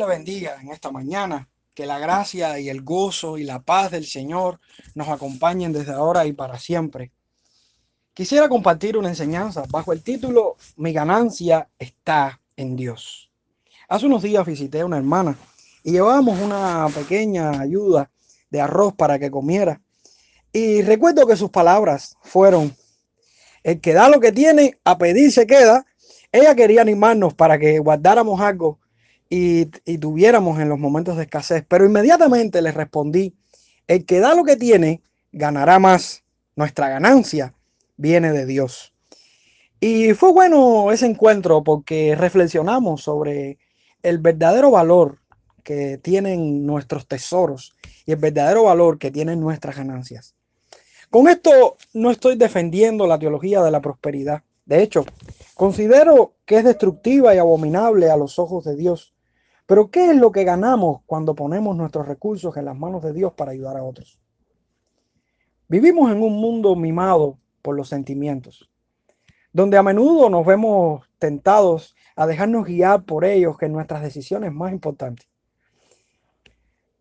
le 0.00 0.06
bendiga 0.06 0.58
en 0.60 0.70
esta 0.70 0.90
mañana. 0.90 1.48
Que 1.74 1.86
la 1.86 1.98
gracia 1.98 2.58
y 2.58 2.68
el 2.68 2.82
gozo 2.82 3.38
y 3.38 3.44
la 3.44 3.60
paz 3.62 3.92
del 3.92 4.04
Señor 4.04 4.60
nos 4.94 5.08
acompañen 5.08 5.72
desde 5.72 5.92
ahora 5.92 6.26
y 6.26 6.32
para 6.32 6.58
siempre. 6.58 7.12
Quisiera 8.12 8.48
compartir 8.48 8.96
una 8.96 9.08
enseñanza 9.08 9.62
bajo 9.70 9.92
el 9.92 10.02
título 10.02 10.56
Mi 10.76 10.92
ganancia 10.92 11.68
está 11.78 12.40
en 12.56 12.76
Dios. 12.76 13.30
Hace 13.88 14.06
unos 14.06 14.22
días 14.22 14.44
visité 14.44 14.80
a 14.80 14.86
una 14.86 14.98
hermana 14.98 15.36
y 15.84 15.92
llevábamos 15.92 16.40
una 16.40 16.88
pequeña 16.94 17.60
ayuda 17.60 18.10
de 18.50 18.60
arroz 18.60 18.94
para 18.94 19.18
que 19.18 19.30
comiera. 19.30 19.80
Y 20.52 20.82
recuerdo 20.82 21.26
que 21.26 21.36
sus 21.36 21.50
palabras 21.50 22.16
fueron, 22.22 22.74
el 23.62 23.80
que 23.80 23.92
da 23.92 24.08
lo 24.08 24.18
que 24.18 24.32
tiene, 24.32 24.78
a 24.84 24.98
pedir 24.98 25.30
se 25.30 25.46
queda. 25.46 25.86
Ella 26.32 26.54
quería 26.54 26.82
animarnos 26.82 27.32
para 27.32 27.58
que 27.58 27.78
guardáramos 27.78 28.40
algo 28.40 28.79
y, 29.30 29.66
tuviéramos 29.98 30.58
en 30.58 30.68
los 30.68 30.78
momentos 30.78 31.16
de 31.16 31.22
escasez. 31.22 31.64
Pero 31.66 31.86
inmediatamente 31.86 32.60
le 32.60 32.72
respondí, 32.72 33.34
el 33.86 34.04
que 34.04 34.18
da 34.18 34.34
lo 34.34 34.44
que 34.44 34.56
tiene, 34.56 35.02
ganará 35.32 35.78
más. 35.78 36.24
Nuestra 36.56 36.88
ganancia 36.88 37.54
viene 37.96 38.32
de 38.32 38.44
Dios. 38.44 38.92
Y 39.78 40.12
fue 40.12 40.32
bueno 40.32 40.92
ese 40.92 41.06
encuentro 41.06 41.62
porque 41.62 42.14
reflexionamos 42.16 43.02
sobre 43.02 43.58
el 44.02 44.18
verdadero 44.18 44.72
valor 44.72 45.20
que 45.62 45.96
tienen 45.98 46.66
nuestros 46.66 47.06
tesoros 47.06 47.74
y 48.04 48.12
el 48.12 48.18
verdadero 48.18 48.64
valor 48.64 48.98
que 48.98 49.10
tienen 49.10 49.40
nuestras 49.40 49.76
ganancias. 49.76 50.34
Con 51.08 51.28
esto 51.28 51.76
no 51.94 52.10
estoy 52.10 52.36
defendiendo 52.36 53.06
la 53.06 53.18
teología 53.18 53.62
de 53.62 53.70
la 53.70 53.80
prosperidad. 53.80 54.42
De 54.64 54.82
hecho, 54.82 55.04
considero 55.54 56.34
que 56.44 56.58
es 56.58 56.64
destructiva 56.64 57.34
y 57.34 57.38
abominable 57.38 58.10
a 58.10 58.16
los 58.16 58.38
ojos 58.38 58.64
de 58.64 58.76
Dios. 58.76 59.14
Pero 59.70 59.88
¿qué 59.88 60.10
es 60.10 60.16
lo 60.16 60.32
que 60.32 60.42
ganamos 60.42 61.02
cuando 61.06 61.36
ponemos 61.36 61.76
nuestros 61.76 62.08
recursos 62.08 62.56
en 62.56 62.64
las 62.64 62.76
manos 62.76 63.04
de 63.04 63.12
Dios 63.12 63.34
para 63.34 63.52
ayudar 63.52 63.76
a 63.76 63.84
otros? 63.84 64.18
Vivimos 65.68 66.10
en 66.10 66.24
un 66.24 66.40
mundo 66.40 66.74
mimado 66.74 67.38
por 67.62 67.76
los 67.76 67.88
sentimientos, 67.88 68.68
donde 69.52 69.78
a 69.78 69.84
menudo 69.84 70.28
nos 70.28 70.44
vemos 70.44 71.08
tentados 71.20 71.94
a 72.16 72.26
dejarnos 72.26 72.66
guiar 72.66 73.04
por 73.04 73.24
ellos 73.24 73.56
que 73.56 73.68
nuestras 73.68 74.02
decisiones 74.02 74.52
más 74.52 74.72
importantes. 74.72 75.28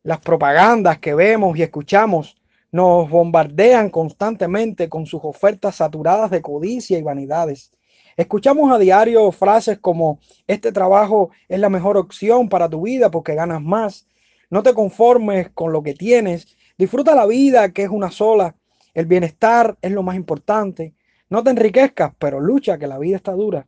Las 0.04 0.20
propagandas 0.20 1.00
que 1.00 1.16
vemos 1.16 1.58
y 1.58 1.64
escuchamos 1.64 2.40
nos 2.72 3.10
bombardean 3.10 3.90
constantemente 3.90 4.90
con 4.90 5.08
sus 5.08 5.22
ofertas 5.24 5.78
saturadas 5.78 6.30
de 6.30 6.44
codicia 6.44 7.00
y 7.00 7.02
vanidades 7.02 7.72
Escuchamos 8.20 8.70
a 8.70 8.78
diario 8.78 9.32
frases 9.32 9.80
como, 9.80 10.20
este 10.46 10.74
trabajo 10.74 11.30
es 11.48 11.58
la 11.58 11.70
mejor 11.70 11.96
opción 11.96 12.50
para 12.50 12.68
tu 12.68 12.82
vida 12.82 13.10
porque 13.10 13.34
ganas 13.34 13.62
más. 13.62 14.10
No 14.50 14.62
te 14.62 14.74
conformes 14.74 15.52
con 15.52 15.72
lo 15.72 15.84
que 15.84 15.94
tienes. 15.94 16.58
Disfruta 16.78 17.16
la 17.16 17.26
vida 17.26 17.72
que 17.72 17.84
es 17.84 17.90
una 17.90 18.12
sola. 18.12 18.58
El 18.94 19.06
bienestar 19.06 19.78
es 19.82 19.94
lo 19.94 20.04
más 20.04 20.18
importante. 20.18 20.94
No 21.30 21.46
te 21.46 21.52
enriquezcas, 21.52 22.12
pero 22.20 22.42
lucha 22.42 22.78
que 22.78 22.88
la 22.88 22.98
vida 22.98 23.16
está 23.16 23.32
dura. 23.32 23.68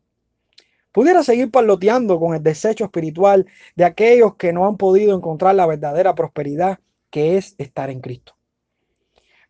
Pudiera 0.92 1.22
seguir 1.22 1.50
parloteando 1.50 2.20
con 2.20 2.34
el 2.34 2.42
desecho 2.42 2.84
espiritual 2.84 3.46
de 3.74 3.86
aquellos 3.86 4.34
que 4.34 4.52
no 4.52 4.66
han 4.66 4.76
podido 4.76 5.16
encontrar 5.16 5.54
la 5.54 5.64
verdadera 5.64 6.14
prosperidad 6.14 6.78
que 7.08 7.38
es 7.38 7.54
estar 7.56 7.88
en 7.88 8.02
Cristo. 8.02 8.34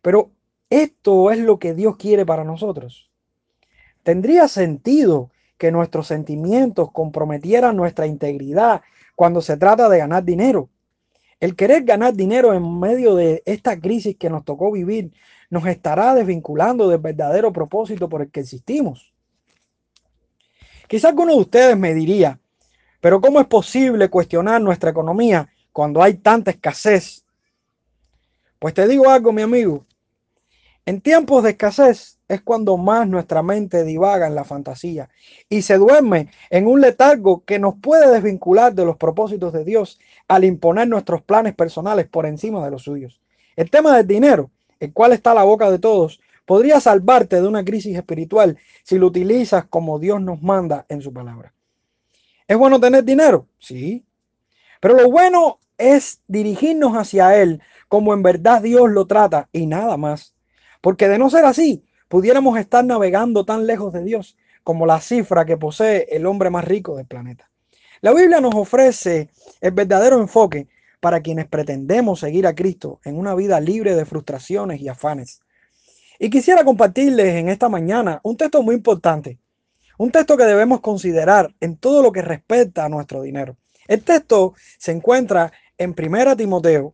Pero 0.01 0.31
esto 0.69 1.29
es 1.29 1.39
lo 1.39 1.59
que 1.59 1.73
Dios 1.73 1.97
quiere 1.97 2.25
para 2.25 2.45
nosotros. 2.45 3.09
Tendría 4.03 4.47
sentido 4.47 5.31
que 5.57 5.71
nuestros 5.71 6.07
sentimientos 6.07 6.91
comprometieran 6.91 7.75
nuestra 7.75 8.05
integridad 8.05 8.81
cuando 9.15 9.41
se 9.41 9.57
trata 9.57 9.87
de 9.89 9.99
ganar 9.99 10.23
dinero. 10.23 10.69
El 11.39 11.55
querer 11.55 11.83
ganar 11.83 12.13
dinero 12.13 12.53
en 12.53 12.79
medio 12.79 13.15
de 13.15 13.43
esta 13.45 13.79
crisis 13.79 14.15
que 14.17 14.29
nos 14.29 14.45
tocó 14.45 14.71
vivir 14.71 15.11
nos 15.49 15.65
estará 15.67 16.15
desvinculando 16.15 16.89
del 16.89 16.99
verdadero 16.99 17.53
propósito 17.53 18.09
por 18.09 18.21
el 18.21 18.31
que 18.31 18.41
existimos. 18.41 19.13
Quizá 20.87 21.09
alguno 21.09 21.33
de 21.33 21.41
ustedes 21.41 21.77
me 21.77 21.93
diría, 21.93 22.39
pero 22.99 23.21
¿cómo 23.21 23.39
es 23.39 23.47
posible 23.47 24.09
cuestionar 24.09 24.61
nuestra 24.61 24.89
economía 24.89 25.49
cuando 25.71 26.01
hay 26.01 26.15
tanta 26.15 26.51
escasez? 26.51 27.23
Pues 28.59 28.73
te 28.73 28.87
digo 28.87 29.09
algo, 29.09 29.31
mi 29.31 29.41
amigo. 29.41 29.85
En 30.85 30.99
tiempos 30.99 31.43
de 31.43 31.51
escasez 31.51 32.19
es 32.27 32.41
cuando 32.41 32.75
más 32.75 33.07
nuestra 33.07 33.41
mente 33.41 33.85
divaga 33.85 34.27
en 34.27 34.35
la 34.35 34.43
fantasía 34.43 35.09
y 35.47 35.61
se 35.61 35.77
duerme 35.77 36.29
en 36.49 36.67
un 36.67 36.81
letargo 36.81 37.43
que 37.45 37.57
nos 37.57 37.75
puede 37.75 38.11
desvincular 38.11 38.73
de 38.73 38.83
los 38.83 38.97
propósitos 38.97 39.53
de 39.53 39.63
Dios 39.63 39.99
al 40.27 40.43
imponer 40.43 40.89
nuestros 40.89 41.21
planes 41.21 41.55
personales 41.55 42.07
por 42.07 42.25
encima 42.25 42.63
de 42.65 42.71
los 42.71 42.83
suyos. 42.83 43.21
El 43.55 43.69
tema 43.69 43.95
del 43.95 44.07
dinero, 44.07 44.51
el 44.81 44.91
cual 44.91 45.13
está 45.13 45.31
a 45.31 45.35
la 45.35 45.43
boca 45.43 45.71
de 45.71 45.79
todos, 45.79 46.19
podría 46.45 46.81
salvarte 46.81 47.41
de 47.41 47.47
una 47.47 47.63
crisis 47.63 47.95
espiritual 47.95 48.57
si 48.83 48.97
lo 48.97 49.07
utilizas 49.07 49.65
como 49.65 49.99
Dios 49.99 50.21
nos 50.21 50.41
manda 50.41 50.85
en 50.89 51.01
su 51.01 51.13
palabra. 51.13 51.53
¿Es 52.45 52.57
bueno 52.57 52.77
tener 52.81 53.05
dinero? 53.05 53.47
Sí. 53.57 54.03
Pero 54.81 54.95
lo 54.95 55.09
bueno 55.09 55.59
es 55.77 56.19
dirigirnos 56.27 56.97
hacia 56.97 57.41
Él 57.41 57.61
como 57.87 58.13
en 58.13 58.21
verdad 58.21 58.61
Dios 58.61 58.89
lo 58.89 59.07
trata 59.07 59.47
y 59.53 59.65
nada 59.65 59.95
más. 59.95 60.32
Porque 60.83 61.07
de 61.07 61.17
no 61.17 61.29
ser 61.29 61.45
así, 61.45 61.85
pudiéramos 62.09 62.59
estar 62.59 62.83
navegando 62.83 63.45
tan 63.45 63.65
lejos 63.65 63.93
de 63.93 64.03
Dios 64.03 64.35
como 64.65 64.85
la 64.85 64.99
cifra 64.99 65.45
que 65.45 65.55
posee 65.55 66.07
el 66.11 66.25
hombre 66.25 66.49
más 66.49 66.65
rico 66.65 66.97
del 66.97 67.05
planeta. 67.05 67.49
La 68.01 68.13
Biblia 68.13 68.41
nos 68.41 68.53
ofrece 68.53 69.29
el 69.61 69.71
verdadero 69.71 70.19
enfoque 70.19 70.67
para 70.99 71.21
quienes 71.21 71.47
pretendemos 71.47 72.19
seguir 72.19 72.45
a 72.45 72.53
Cristo 72.53 72.99
en 73.05 73.17
una 73.17 73.33
vida 73.33 73.61
libre 73.61 73.95
de 73.95 74.03
frustraciones 74.03 74.81
y 74.81 74.89
afanes. 74.89 75.39
Y 76.19 76.29
quisiera 76.29 76.65
compartirles 76.65 77.33
en 77.35 77.47
esta 77.47 77.69
mañana 77.69 78.19
un 78.21 78.35
texto 78.35 78.61
muy 78.61 78.75
importante, 78.75 79.39
un 79.97 80.11
texto 80.11 80.35
que 80.35 80.43
debemos 80.43 80.81
considerar 80.81 81.55
en 81.61 81.77
todo 81.77 82.03
lo 82.03 82.11
que 82.11 82.21
respecta 82.21 82.83
a 82.83 82.89
nuestro 82.89 83.21
dinero. 83.21 83.55
El 83.87 84.03
texto 84.03 84.53
se 84.77 84.91
encuentra 84.91 85.53
en 85.77 85.95
1 85.97 86.35
Timoteo 86.35 86.93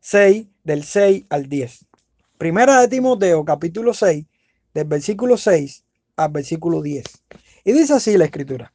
6, 0.00 0.48
del 0.64 0.84
6 0.84 1.24
al 1.30 1.48
10. 1.48 1.86
Primera 2.42 2.80
de 2.80 2.88
Timoteo, 2.88 3.44
capítulo 3.44 3.94
6, 3.94 4.26
del 4.74 4.84
versículo 4.86 5.36
6 5.36 5.84
al 6.16 6.32
versículo 6.32 6.82
10. 6.82 7.04
Y 7.62 7.70
dice 7.70 7.94
así 7.94 8.18
la 8.18 8.24
escritura. 8.24 8.74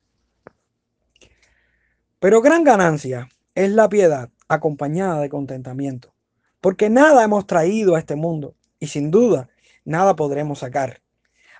Pero 2.22 2.42
gran 2.42 2.64
ganancia 2.64 3.28
es 3.56 3.70
la 3.72 3.90
piedad 3.90 4.30
acompañada 4.48 5.20
de 5.20 5.28
contentamiento, 5.28 6.14
porque 6.62 6.90
nada 6.90 7.26
hemos 7.26 7.46
traído 7.46 7.96
a 7.96 8.00
este 8.00 8.16
mundo 8.16 8.56
y 8.80 8.88
sin 8.88 9.12
duda 9.12 9.50
nada 9.84 10.16
podremos 10.16 10.60
sacar. 10.60 11.02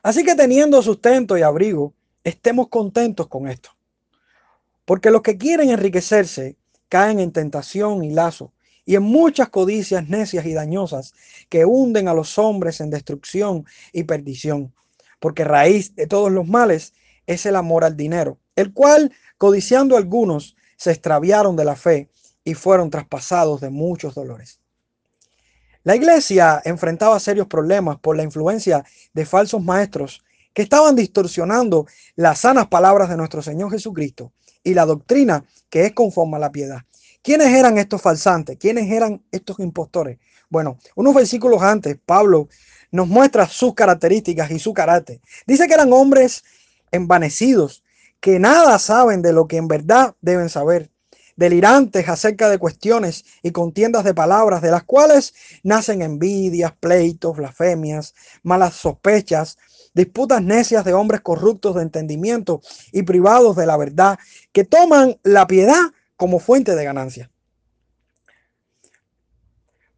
Así 0.02 0.24
que 0.24 0.36
teniendo 0.36 0.82
sustento 0.82 1.38
y 1.38 1.42
abrigo, 1.42 1.94
estemos 2.24 2.70
contentos 2.70 3.28
con 3.28 3.50
esto. 3.50 3.72
Porque 4.86 5.12
los 5.12 5.24
que 5.24 5.38
quieren 5.38 5.72
enriquecerse 5.72 6.56
caen 6.88 7.20
en 7.20 7.34
tentación 7.34 8.06
y 8.06 8.12
lazo 8.12 8.54
y 8.88 8.96
en 8.96 9.04
muchas 9.04 9.50
codicias 9.50 10.08
necias 10.08 10.46
y 10.46 10.54
dañosas 10.54 11.14
que 11.50 11.66
hunden 11.66 12.08
a 12.08 12.14
los 12.14 12.38
hombres 12.40 12.80
en 12.80 12.90
destrucción 12.90 13.66
y 13.92 14.06
perdición. 14.06 14.74
Porque 15.20 15.44
raíz 15.44 15.94
de 15.96 16.08
todos 16.08 16.32
los 16.32 16.48
males 16.48 16.94
es 17.28 17.46
el 17.46 17.58
amor 17.58 17.84
al 17.84 17.98
dinero, 17.98 18.40
el 18.56 18.74
cual, 18.74 19.12
codiciando 19.38 19.98
algunos, 19.98 20.56
se 20.78 20.92
extraviaron 20.92 21.58
de 21.58 21.66
la 21.66 21.76
fe 21.76 22.10
y 22.46 22.54
fueron 22.54 22.90
traspasados 22.90 23.60
de 23.60 23.70
muchos 23.70 24.16
dolores. 24.16 24.62
La 25.84 25.98
iglesia 25.98 26.62
enfrentaba 26.64 27.20
serios 27.20 27.48
problemas 27.48 28.00
por 28.00 28.16
la 28.16 28.24
influencia 28.24 28.86
de 29.14 29.26
falsos 29.26 29.62
maestros 29.62 30.24
que 30.54 30.62
estaban 30.62 30.96
distorsionando 30.96 31.88
las 32.16 32.40
sanas 32.40 32.68
palabras 32.68 33.10
de 33.10 33.18
nuestro 33.18 33.42
Señor 33.42 33.70
Jesucristo 33.70 34.32
y 34.64 34.74
la 34.74 34.86
doctrina 34.86 35.44
que 35.70 35.88
es 35.88 35.92
conforme 35.92 36.38
a 36.38 36.40
la 36.40 36.54
piedad. 36.54 36.84
¿Quiénes 37.22 37.48
eran 37.48 37.78
estos 37.78 38.02
falsantes? 38.02 38.58
¿Quiénes 38.58 38.90
eran 38.92 39.24
estos 39.32 39.60
impostores? 39.60 40.18
Bueno, 40.50 40.78
unos 40.96 41.14
versículos 41.14 41.62
antes, 41.62 41.98
Pablo 42.06 42.48
nos 42.92 43.08
muestra 43.08 43.48
sus 43.48 43.74
características 43.74 44.50
y 44.52 44.60
su 44.60 44.74
carácter. 44.74 45.20
Dice 45.46 45.68
que 45.68 45.74
eran 45.74 45.92
hombres 45.92 46.44
envanecidos, 46.92 47.84
que 48.20 48.40
nada 48.40 48.80
saben 48.80 49.22
de 49.22 49.34
lo 49.34 49.48
que 49.48 49.58
en 49.58 49.68
verdad 49.68 50.16
deben 50.22 50.50
saber, 50.50 50.90
delirantes 51.36 52.08
acerca 52.10 52.50
de 52.50 52.58
cuestiones 52.58 53.26
y 53.44 53.52
contiendas 53.52 54.04
de 54.04 54.14
palabras, 54.14 54.62
de 54.62 54.72
las 54.72 54.84
cuales 54.84 55.34
nacen 55.64 56.02
envidias, 56.02 56.74
pleitos, 56.80 57.38
blasfemias, 57.38 58.16
malas 58.42 58.76
sospechas, 58.76 59.58
disputas 59.94 60.42
necias 60.42 60.86
de 60.86 60.94
hombres 60.94 61.22
corruptos 61.22 61.76
de 61.76 61.84
entendimiento 61.84 62.62
y 62.92 63.04
privados 63.04 63.56
de 63.56 63.66
la 63.66 63.78
verdad, 63.78 64.18
que 64.52 64.64
toman 64.64 65.20
la 65.24 65.46
piedad 65.46 65.92
como 66.18 66.40
fuente 66.40 66.76
de 66.76 66.84
ganancia. 66.84 67.32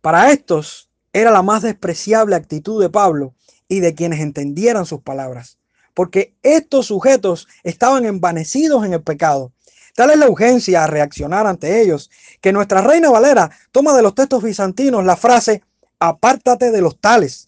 Para 0.01 0.31
estos 0.31 0.89
era 1.11 1.31
la 1.31 1.41
más 1.41 1.63
despreciable 1.63 2.35
actitud 2.35 2.81
de 2.81 2.89
Pablo 2.89 3.33
y 3.67 3.79
de 3.79 3.95
quienes 3.95 4.19
entendieran 4.19 4.85
sus 4.85 5.01
palabras, 5.01 5.57
porque 5.93 6.35
estos 6.43 6.85
sujetos 6.85 7.47
estaban 7.63 8.05
envanecidos 8.05 8.85
en 8.85 8.93
el 8.93 9.01
pecado, 9.01 9.51
Tal 9.99 10.11
es 10.11 10.17
la 10.17 10.29
urgencia 10.29 10.85
a 10.85 10.87
reaccionar 10.87 11.45
ante 11.45 11.81
ellos, 11.81 12.09
que 12.39 12.53
nuestra 12.53 12.81
reina 12.81 13.09
Valera 13.09 13.51
toma 13.73 13.93
de 13.93 14.01
los 14.01 14.15
textos 14.15 14.41
bizantinos 14.41 15.03
la 15.03 15.17
frase, 15.17 15.61
apártate 15.99 16.71
de 16.71 16.81
los 16.81 17.01
tales. 17.01 17.47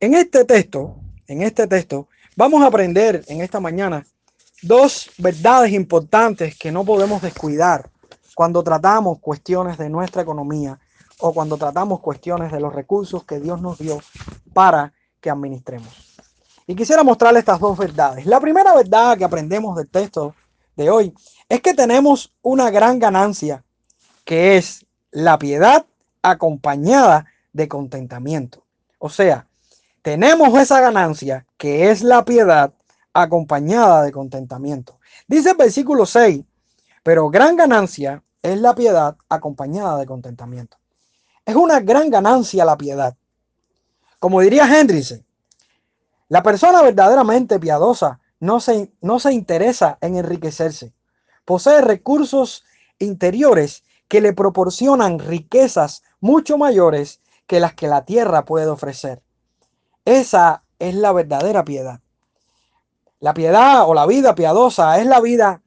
En 0.00 0.14
este 0.14 0.44
texto, 0.44 0.96
en 1.28 1.42
este 1.42 1.68
texto, 1.68 2.08
vamos 2.34 2.62
a 2.62 2.66
aprender 2.66 3.22
en 3.28 3.42
esta 3.42 3.60
mañana 3.60 4.04
dos 4.62 5.10
verdades 5.18 5.72
importantes 5.72 6.56
que 6.56 6.72
no 6.72 6.84
podemos 6.84 7.20
descuidar 7.20 7.90
cuando 8.34 8.62
tratamos 8.62 9.18
cuestiones 9.18 9.76
de 9.76 9.90
nuestra 9.90 10.22
economía 10.22 10.78
o 11.18 11.32
cuando 11.32 11.56
tratamos 11.56 12.00
cuestiones 12.00 12.50
de 12.50 12.60
los 12.60 12.74
recursos 12.74 13.24
que 13.24 13.40
Dios 13.40 13.60
nos 13.60 13.78
dio 13.78 14.00
para 14.54 14.92
que 15.20 15.30
administremos. 15.30 16.16
Y 16.66 16.74
quisiera 16.74 17.02
mostrarle 17.02 17.40
estas 17.40 17.60
dos 17.60 17.76
verdades. 17.76 18.24
La 18.24 18.40
primera 18.40 18.74
verdad 18.74 19.18
que 19.18 19.24
aprendemos 19.24 19.76
del 19.76 19.88
texto 19.88 20.34
de 20.76 20.90
hoy 20.90 21.12
es 21.48 21.60
que 21.60 21.74
tenemos 21.74 22.32
una 22.40 22.70
gran 22.70 22.98
ganancia, 22.98 23.64
que 24.24 24.56
es 24.56 24.86
la 25.10 25.38
piedad 25.38 25.84
acompañada 26.22 27.26
de 27.52 27.68
contentamiento. 27.68 28.64
O 28.98 29.10
sea, 29.10 29.46
tenemos 30.02 30.58
esa 30.58 30.80
ganancia, 30.80 31.46
que 31.56 31.90
es 31.90 32.02
la 32.02 32.24
piedad 32.24 32.72
acompañada 33.12 34.02
de 34.02 34.12
contentamiento. 34.12 34.98
Dice 35.26 35.50
el 35.50 35.56
versículo 35.56 36.06
6, 36.06 36.42
pero 37.02 37.30
gran 37.30 37.56
ganancia 37.56 38.22
es 38.42 38.60
la 38.60 38.74
piedad 38.74 39.16
acompañada 39.28 39.98
de 39.98 40.06
contentamiento. 40.06 40.78
Es 41.44 41.56
una 41.56 41.80
gran 41.80 42.10
ganancia 42.10 42.64
la 42.64 42.76
piedad. 42.76 43.16
Como 44.18 44.40
diría 44.40 44.66
Hendrickson, 44.66 45.24
la 46.28 46.42
persona 46.42 46.80
verdaderamente 46.82 47.58
piadosa 47.58 48.20
no 48.40 48.60
se, 48.60 48.92
no 49.00 49.18
se 49.18 49.32
interesa 49.32 49.98
en 50.00 50.16
enriquecerse. 50.16 50.92
Posee 51.44 51.80
recursos 51.80 52.64
interiores 52.98 53.84
que 54.08 54.20
le 54.20 54.32
proporcionan 54.32 55.18
riquezas 55.18 56.02
mucho 56.20 56.58
mayores 56.58 57.20
que 57.46 57.60
las 57.60 57.74
que 57.74 57.88
la 57.88 58.04
tierra 58.04 58.44
puede 58.44 58.66
ofrecer. 58.66 59.22
Esa 60.04 60.64
es 60.78 60.94
la 60.94 61.12
verdadera 61.12 61.64
piedad. 61.64 62.00
La 63.22 63.34
piedad 63.34 63.88
o 63.88 63.94
la 63.94 64.04
vida 64.04 64.34
piadosa 64.34 64.98
es 64.98 65.06
la 65.06 65.20
vida 65.20 65.62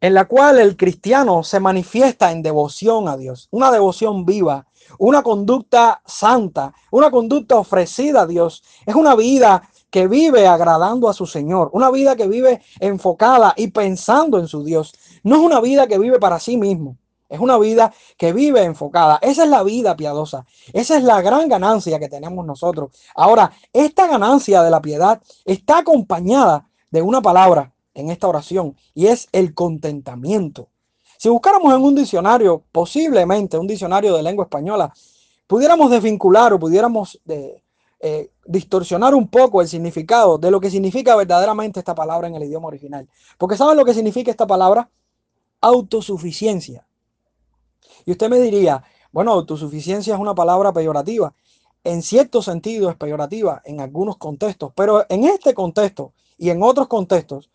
en 0.00 0.14
la 0.14 0.24
cual 0.24 0.58
el 0.58 0.74
cristiano 0.74 1.42
se 1.42 1.60
manifiesta 1.60 2.32
en 2.32 2.42
devoción 2.42 3.08
a 3.08 3.18
Dios, 3.18 3.46
una 3.50 3.70
devoción 3.70 4.24
viva, 4.24 4.66
una 4.98 5.22
conducta 5.22 6.00
santa, 6.06 6.72
una 6.90 7.10
conducta 7.10 7.58
ofrecida 7.58 8.22
a 8.22 8.26
Dios. 8.26 8.64
Es 8.86 8.94
una 8.94 9.14
vida 9.16 9.68
que 9.90 10.08
vive 10.08 10.46
agradando 10.46 11.10
a 11.10 11.12
su 11.12 11.26
Señor, 11.26 11.68
una 11.74 11.90
vida 11.90 12.16
que 12.16 12.26
vive 12.26 12.62
enfocada 12.80 13.52
y 13.54 13.66
pensando 13.66 14.38
en 14.38 14.48
su 14.48 14.64
Dios. 14.64 14.94
No 15.24 15.36
es 15.36 15.42
una 15.42 15.60
vida 15.60 15.86
que 15.86 15.98
vive 15.98 16.18
para 16.18 16.40
sí 16.40 16.56
mismo, 16.56 16.96
es 17.28 17.38
una 17.38 17.58
vida 17.58 17.92
que 18.16 18.32
vive 18.32 18.62
enfocada. 18.62 19.18
Esa 19.20 19.44
es 19.44 19.50
la 19.50 19.62
vida 19.62 19.94
piadosa. 19.94 20.46
Esa 20.72 20.96
es 20.96 21.04
la 21.04 21.20
gran 21.20 21.50
ganancia 21.50 21.98
que 21.98 22.08
tenemos 22.08 22.46
nosotros. 22.46 22.92
Ahora, 23.14 23.52
esta 23.74 24.06
ganancia 24.06 24.62
de 24.62 24.70
la 24.70 24.80
piedad 24.80 25.20
está 25.44 25.78
acompañada 25.78 26.66
de 26.94 27.02
una 27.02 27.20
palabra 27.20 27.72
en 27.92 28.08
esta 28.08 28.28
oración 28.28 28.76
y 28.94 29.06
es 29.08 29.26
el 29.32 29.52
contentamiento. 29.52 30.68
Si 31.18 31.28
buscáramos 31.28 31.74
en 31.74 31.82
un 31.82 31.96
diccionario, 31.96 32.62
posiblemente 32.70 33.58
un 33.58 33.66
diccionario 33.66 34.14
de 34.14 34.22
lengua 34.22 34.44
española, 34.44 34.94
pudiéramos 35.48 35.90
desvincular 35.90 36.52
o 36.52 36.58
pudiéramos 36.60 37.20
eh, 37.26 38.30
distorsionar 38.46 39.12
un 39.12 39.26
poco 39.26 39.60
el 39.60 39.66
significado 39.66 40.38
de 40.38 40.52
lo 40.52 40.60
que 40.60 40.70
significa 40.70 41.16
verdaderamente 41.16 41.80
esta 41.80 41.96
palabra 41.96 42.28
en 42.28 42.36
el 42.36 42.44
idioma 42.44 42.68
original. 42.68 43.08
Porque 43.38 43.56
¿saben 43.56 43.76
lo 43.76 43.84
que 43.84 43.92
significa 43.92 44.30
esta 44.30 44.46
palabra? 44.46 44.88
Autosuficiencia. 45.62 46.86
Y 48.06 48.12
usted 48.12 48.28
me 48.28 48.38
diría, 48.38 48.84
bueno, 49.10 49.32
autosuficiencia 49.32 50.14
es 50.14 50.20
una 50.20 50.36
palabra 50.36 50.72
peyorativa. 50.72 51.34
En 51.84 52.02
cierto 52.02 52.42
sentido 52.42 52.90
es 52.90 52.96
peyorativa 52.96 53.60
en 53.64 53.80
algunos 53.80 54.16
contextos, 54.16 54.72
pero 54.74 55.04
en 55.08 55.24
este 55.24 55.52
contexto 55.52 56.12
y 56.38 56.50
en 56.50 56.62
otros 56.62 56.88
contextos 56.88 57.50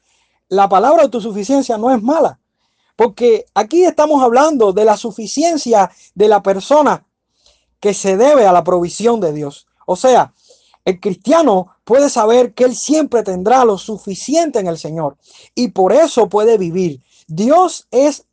la 0.49 0.69
palabra 0.69 1.03
autosuficiencia 1.03 1.77
no 1.77 1.91
es 1.91 2.01
mala, 2.01 2.39
porque 2.95 3.45
aquí 3.53 3.83
estamos 3.83 4.21
hablando 4.21 4.71
de 4.71 4.85
la 4.85 4.97
suficiencia 4.97 5.91
de 6.15 6.27
la 6.27 6.41
persona 6.43 7.05
que 7.79 7.93
se 7.93 8.17
debe 8.17 8.45
a 8.45 8.51
la 8.51 8.63
provisión 8.63 9.19
de 9.19 9.33
Dios. 9.33 9.67
O 9.85 9.95
sea, 9.95 10.33
el 10.85 10.99
cristiano 10.99 11.75
puede 11.83 12.09
saber 12.09 12.53
que 12.53 12.65
él 12.65 12.75
siempre 12.75 13.23
tendrá 13.23 13.65
lo 13.65 13.77
suficiente 13.77 14.59
en 14.59 14.67
el 14.67 14.77
Señor 14.77 15.17
y 15.55 15.69
por 15.69 15.93
eso 15.93 16.29
puede 16.29 16.57
vivir. 16.57 17.01
Dios 17.27 17.87
es 17.91 18.25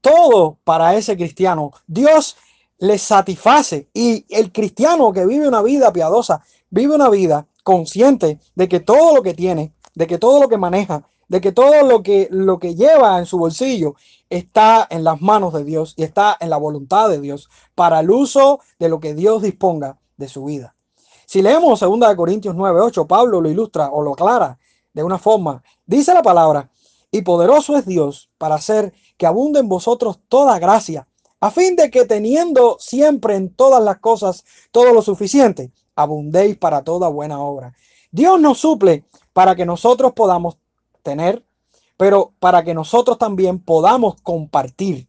todo 0.00 0.58
para 0.64 0.96
ese 0.96 1.16
cristiano. 1.16 1.72
Dios 1.86 2.36
le 2.82 2.98
satisface 2.98 3.88
y 3.94 4.26
el 4.28 4.50
cristiano 4.50 5.12
que 5.12 5.24
vive 5.24 5.46
una 5.46 5.62
vida 5.62 5.92
piadosa, 5.92 6.42
vive 6.68 6.96
una 6.96 7.08
vida 7.08 7.46
consciente 7.62 8.40
de 8.56 8.68
que 8.68 8.80
todo 8.80 9.14
lo 9.14 9.22
que 9.22 9.34
tiene, 9.34 9.72
de 9.94 10.08
que 10.08 10.18
todo 10.18 10.42
lo 10.42 10.48
que 10.48 10.58
maneja, 10.58 11.06
de 11.28 11.40
que 11.40 11.52
todo 11.52 11.86
lo 11.86 12.02
que, 12.02 12.26
lo 12.32 12.58
que 12.58 12.74
lleva 12.74 13.20
en 13.20 13.26
su 13.26 13.38
bolsillo 13.38 13.94
está 14.28 14.88
en 14.90 15.04
las 15.04 15.22
manos 15.22 15.52
de 15.52 15.62
Dios 15.62 15.94
y 15.96 16.02
está 16.02 16.36
en 16.40 16.50
la 16.50 16.56
voluntad 16.56 17.08
de 17.08 17.20
Dios 17.20 17.48
para 17.76 18.00
el 18.00 18.10
uso 18.10 18.58
de 18.80 18.88
lo 18.88 18.98
que 18.98 19.14
Dios 19.14 19.42
disponga 19.42 20.00
de 20.16 20.28
su 20.28 20.44
vida. 20.44 20.74
Si 21.24 21.40
leemos 21.40 21.78
2 21.78 22.16
Corintios 22.16 22.56
9, 22.56 22.80
8, 22.80 23.06
Pablo 23.06 23.40
lo 23.40 23.48
ilustra 23.48 23.90
o 23.92 24.02
lo 24.02 24.14
aclara 24.14 24.58
de 24.92 25.04
una 25.04 25.18
forma. 25.18 25.62
Dice 25.86 26.12
la 26.12 26.22
palabra, 26.22 26.68
y 27.12 27.22
poderoso 27.22 27.76
es 27.76 27.86
Dios 27.86 28.28
para 28.38 28.56
hacer 28.56 28.92
que 29.16 29.26
abunde 29.26 29.60
en 29.60 29.68
vosotros 29.68 30.18
toda 30.28 30.58
gracia, 30.58 31.06
a 31.42 31.50
fin 31.50 31.74
de 31.74 31.90
que 31.90 32.04
teniendo 32.04 32.76
siempre 32.78 33.34
en 33.34 33.52
todas 33.52 33.82
las 33.82 33.98
cosas 33.98 34.44
todo 34.70 34.94
lo 34.94 35.02
suficiente, 35.02 35.72
abundéis 35.96 36.56
para 36.56 36.84
toda 36.84 37.08
buena 37.08 37.40
obra. 37.40 37.74
Dios 38.12 38.40
nos 38.40 38.58
suple 38.58 39.04
para 39.32 39.56
que 39.56 39.66
nosotros 39.66 40.12
podamos 40.12 40.56
tener, 41.02 41.42
pero 41.96 42.32
para 42.38 42.62
que 42.62 42.74
nosotros 42.74 43.18
también 43.18 43.58
podamos 43.58 44.22
compartir. 44.22 45.08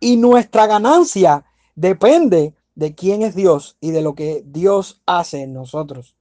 Y 0.00 0.16
nuestra 0.16 0.66
ganancia 0.66 1.44
depende 1.76 2.54
de 2.74 2.94
quién 2.94 3.20
es 3.20 3.34
Dios 3.34 3.76
y 3.78 3.90
de 3.90 4.00
lo 4.00 4.14
que 4.14 4.42
Dios 4.46 5.02
hace 5.04 5.42
en 5.42 5.52
nosotros. 5.52 6.16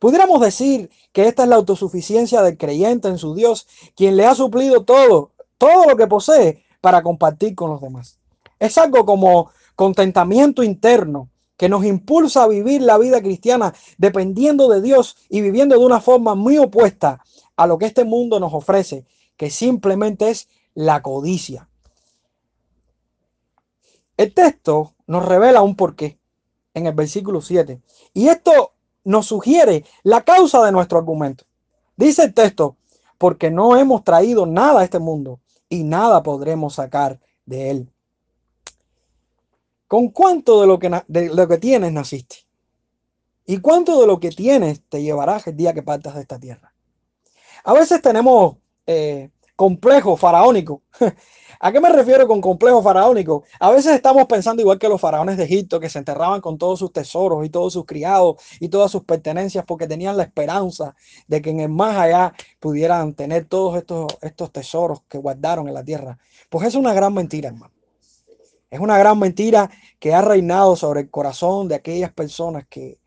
Pudiéramos 0.00 0.40
decir 0.40 0.90
que 1.12 1.28
esta 1.28 1.44
es 1.44 1.48
la 1.48 1.56
autosuficiencia 1.56 2.42
del 2.42 2.58
creyente 2.58 3.06
en 3.06 3.18
su 3.18 3.36
Dios, 3.36 3.68
quien 3.94 4.16
le 4.16 4.26
ha 4.26 4.34
suplido 4.34 4.82
todo, 4.82 5.30
todo 5.58 5.86
lo 5.86 5.96
que 5.96 6.08
posee 6.08 6.64
para 6.80 7.04
compartir 7.04 7.54
con 7.54 7.70
los 7.70 7.80
demás. 7.80 8.19
Es 8.60 8.78
algo 8.78 9.04
como 9.04 9.50
contentamiento 9.74 10.62
interno 10.62 11.30
que 11.56 11.68
nos 11.68 11.84
impulsa 11.84 12.44
a 12.44 12.48
vivir 12.48 12.82
la 12.82 12.98
vida 12.98 13.20
cristiana 13.20 13.74
dependiendo 13.98 14.68
de 14.68 14.80
Dios 14.80 15.16
y 15.28 15.40
viviendo 15.40 15.76
de 15.76 15.84
una 15.84 16.00
forma 16.00 16.34
muy 16.34 16.58
opuesta 16.58 17.20
a 17.56 17.66
lo 17.66 17.78
que 17.78 17.86
este 17.86 18.04
mundo 18.04 18.38
nos 18.38 18.54
ofrece, 18.54 19.04
que 19.36 19.50
simplemente 19.50 20.30
es 20.30 20.48
la 20.74 21.02
codicia. 21.02 21.68
El 24.16 24.34
texto 24.34 24.94
nos 25.06 25.24
revela 25.24 25.62
un 25.62 25.76
porqué 25.76 26.18
en 26.74 26.86
el 26.86 26.94
versículo 26.94 27.40
7. 27.40 27.80
Y 28.12 28.28
esto 28.28 28.74
nos 29.04 29.26
sugiere 29.26 29.84
la 30.02 30.22
causa 30.22 30.62
de 30.64 30.72
nuestro 30.72 30.98
argumento. 30.98 31.44
Dice 31.96 32.24
el 32.24 32.34
texto, 32.34 32.76
porque 33.16 33.50
no 33.50 33.76
hemos 33.76 34.04
traído 34.04 34.46
nada 34.46 34.80
a 34.80 34.84
este 34.84 34.98
mundo 34.98 35.40
y 35.68 35.84
nada 35.84 36.22
podremos 36.22 36.74
sacar 36.74 37.20
de 37.44 37.70
él. 37.70 37.92
¿Con 39.90 40.10
cuánto 40.10 40.60
de 40.60 40.68
lo 40.68 40.78
que, 40.78 40.88
de 41.08 41.34
lo 41.34 41.48
que 41.48 41.58
tienes 41.58 41.92
naciste? 41.92 42.36
¿Y 43.44 43.56
cuánto 43.56 44.00
de 44.00 44.06
lo 44.06 44.20
que 44.20 44.28
tienes 44.28 44.82
te 44.88 45.02
llevarás 45.02 45.48
el 45.48 45.56
día 45.56 45.74
que 45.74 45.82
partas 45.82 46.14
de 46.14 46.20
esta 46.20 46.38
tierra? 46.38 46.72
A 47.64 47.72
veces 47.72 48.00
tenemos 48.00 48.58
eh, 48.86 49.30
complejo 49.56 50.16
faraónico. 50.16 50.84
¿A 51.58 51.72
qué 51.72 51.80
me 51.80 51.88
refiero 51.88 52.28
con 52.28 52.40
complejo 52.40 52.80
faraónico? 52.84 53.42
A 53.58 53.72
veces 53.72 53.92
estamos 53.96 54.26
pensando 54.26 54.62
igual 54.62 54.78
que 54.78 54.88
los 54.88 55.00
faraones 55.00 55.36
de 55.36 55.42
Egipto, 55.42 55.80
que 55.80 55.90
se 55.90 55.98
enterraban 55.98 56.40
con 56.40 56.56
todos 56.56 56.78
sus 56.78 56.92
tesoros 56.92 57.44
y 57.44 57.50
todos 57.50 57.72
sus 57.72 57.84
criados 57.84 58.36
y 58.60 58.68
todas 58.68 58.92
sus 58.92 59.02
pertenencias 59.02 59.64
porque 59.66 59.88
tenían 59.88 60.16
la 60.16 60.22
esperanza 60.22 60.94
de 61.26 61.42
que 61.42 61.50
en 61.50 61.58
el 61.58 61.68
más 61.68 61.96
allá 61.96 62.32
pudieran 62.60 63.14
tener 63.14 63.46
todos 63.46 63.76
estos, 63.76 64.06
estos 64.22 64.52
tesoros 64.52 65.02
que 65.08 65.18
guardaron 65.18 65.66
en 65.66 65.74
la 65.74 65.82
tierra. 65.82 66.16
Pues 66.48 66.68
es 66.68 66.76
una 66.76 66.94
gran 66.94 67.12
mentira, 67.12 67.48
hermano. 67.48 67.79
Es 68.70 68.78
una 68.78 68.96
gran 68.98 69.18
mentira 69.18 69.70
que 69.98 70.14
ha 70.14 70.22
reinado 70.22 70.76
sobre 70.76 71.00
el 71.00 71.10
corazón 71.10 71.66
de 71.68 71.74
aquellas 71.74 72.12
personas 72.12 72.66
que 72.68 73.00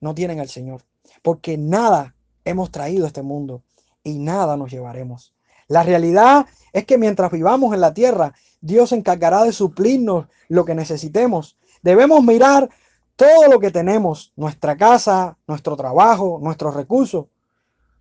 no 0.00 0.14
tienen 0.14 0.38
al 0.38 0.48
Señor. 0.48 0.84
Porque 1.22 1.58
nada 1.58 2.14
hemos 2.44 2.70
traído 2.70 3.04
a 3.04 3.08
este 3.08 3.22
mundo 3.22 3.64
y 4.04 4.18
nada 4.18 4.56
nos 4.56 4.70
llevaremos. 4.70 5.34
La 5.66 5.82
realidad 5.82 6.46
es 6.72 6.86
que 6.86 6.98
mientras 6.98 7.30
vivamos 7.32 7.74
en 7.74 7.80
la 7.80 7.92
tierra, 7.92 8.32
Dios 8.60 8.90
se 8.90 8.96
encargará 8.96 9.42
de 9.44 9.52
suplirnos 9.52 10.26
lo 10.48 10.64
que 10.64 10.74
necesitemos. 10.74 11.56
Debemos 11.82 12.22
mirar 12.22 12.70
todo 13.16 13.48
lo 13.48 13.58
que 13.58 13.72
tenemos, 13.72 14.32
nuestra 14.36 14.76
casa, 14.76 15.36
nuestro 15.46 15.76
trabajo, 15.76 16.38
nuestros 16.40 16.74
recursos. 16.74 17.26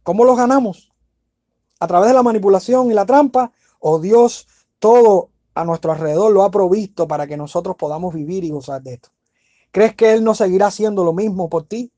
¿Cómo 0.04 0.24
los 0.24 0.38
ganamos? 0.38 0.92
¿A 1.80 1.88
través 1.88 2.10
de 2.10 2.14
la 2.14 2.24
manipulación 2.24 2.92
y 2.92 2.94
la 2.94 3.06
trampa 3.06 3.52
o 3.80 4.00
Dios 4.00 4.48
todo 4.80 5.32
a 5.60 5.66
nuestro 5.66 5.92
alrededor 5.92 6.32
lo 6.32 6.44
ha 6.44 6.52
provisto 6.52 7.08
para 7.08 7.28
que 7.28 7.38
nosotros 7.38 7.76
podamos 7.76 8.14
vivir 8.14 8.44
y 8.44 8.52
gozar 8.52 8.82
de 8.82 8.94
esto? 8.94 9.10
¿Crees 9.72 9.96
que 9.96 10.14
Él 10.14 10.24
no 10.24 10.36
seguirá 10.36 10.68
haciendo 10.68 11.04
lo 11.04 11.14
mismo 11.14 11.50
por 11.50 11.64
ti? 11.64 11.92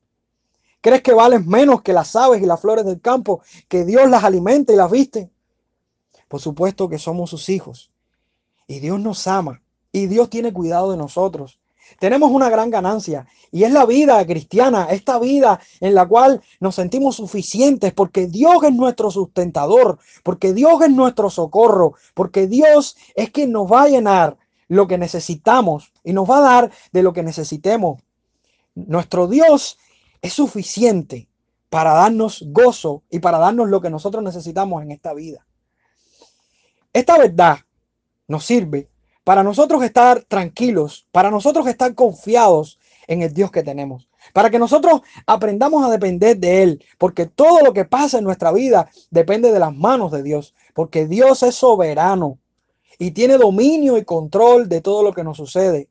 ¿Crees 0.80 1.02
que 1.02 1.12
vales 1.12 1.44
menos 1.44 1.82
que 1.82 1.92
las 1.92 2.16
aves 2.16 2.42
y 2.42 2.46
las 2.46 2.60
flores 2.60 2.86
del 2.86 3.00
campo, 3.00 3.42
que 3.68 3.84
Dios 3.84 4.08
las 4.08 4.24
alimenta 4.24 4.72
y 4.72 4.76
las 4.76 4.90
viste? 4.90 5.30
Por 6.26 6.40
supuesto 6.40 6.88
que 6.88 6.98
somos 6.98 7.30
sus 7.30 7.48
hijos 7.48 7.90
y 8.66 8.80
Dios 8.80 9.00
nos 9.00 9.26
ama 9.26 9.62
y 9.92 10.06
Dios 10.06 10.30
tiene 10.30 10.52
cuidado 10.52 10.92
de 10.92 10.96
nosotros. 10.96 11.58
Tenemos 11.98 12.30
una 12.30 12.48
gran 12.48 12.70
ganancia 12.70 13.26
y 13.50 13.64
es 13.64 13.72
la 13.72 13.86
vida 13.86 14.24
cristiana, 14.26 14.86
esta 14.90 15.18
vida 15.18 15.60
en 15.80 15.94
la 15.94 16.06
cual 16.06 16.40
nos 16.60 16.74
sentimos 16.74 17.16
suficientes 17.16 17.92
porque 17.92 18.26
Dios 18.26 18.62
es 18.64 18.72
nuestro 18.72 19.10
sustentador, 19.10 19.98
porque 20.22 20.52
Dios 20.52 20.80
es 20.82 20.90
nuestro 20.90 21.30
socorro, 21.30 21.94
porque 22.14 22.46
Dios 22.46 22.96
es 23.14 23.30
quien 23.30 23.52
nos 23.52 23.70
va 23.70 23.82
a 23.82 23.88
llenar 23.88 24.36
lo 24.68 24.86
que 24.86 24.98
necesitamos 24.98 25.92
y 26.04 26.12
nos 26.12 26.30
va 26.30 26.38
a 26.38 26.40
dar 26.42 26.70
de 26.92 27.02
lo 27.02 27.12
que 27.12 27.22
necesitemos. 27.22 28.00
Nuestro 28.74 29.26
Dios 29.26 29.78
es 30.22 30.32
suficiente 30.32 31.28
para 31.70 31.92
darnos 31.92 32.44
gozo 32.48 33.02
y 33.10 33.20
para 33.20 33.38
darnos 33.38 33.68
lo 33.68 33.80
que 33.80 33.90
nosotros 33.90 34.22
necesitamos 34.22 34.82
en 34.82 34.90
esta 34.90 35.14
vida. 35.14 35.46
Esta 36.92 37.18
verdad 37.18 37.58
nos 38.28 38.44
sirve 38.44 38.89
para 39.24 39.42
nosotros 39.42 39.82
estar 39.82 40.22
tranquilos, 40.24 41.06
para 41.12 41.30
nosotros 41.30 41.66
estar 41.66 41.94
confiados 41.94 42.78
en 43.06 43.22
el 43.22 43.32
Dios 43.32 43.50
que 43.50 43.62
tenemos, 43.62 44.08
para 44.32 44.50
que 44.50 44.58
nosotros 44.58 45.02
aprendamos 45.26 45.84
a 45.84 45.90
depender 45.90 46.38
de 46.38 46.62
Él, 46.62 46.84
porque 46.98 47.26
todo 47.26 47.60
lo 47.60 47.72
que 47.72 47.84
pasa 47.84 48.18
en 48.18 48.24
nuestra 48.24 48.52
vida 48.52 48.88
depende 49.10 49.52
de 49.52 49.58
las 49.58 49.74
manos 49.74 50.12
de 50.12 50.22
Dios, 50.22 50.54
porque 50.74 51.06
Dios 51.06 51.42
es 51.42 51.56
soberano 51.56 52.38
y 52.98 53.10
tiene 53.12 53.36
dominio 53.36 53.96
y 53.98 54.04
control 54.04 54.68
de 54.68 54.80
todo 54.80 55.02
lo 55.02 55.12
que 55.12 55.24
nos 55.24 55.36
sucede, 55.36 55.88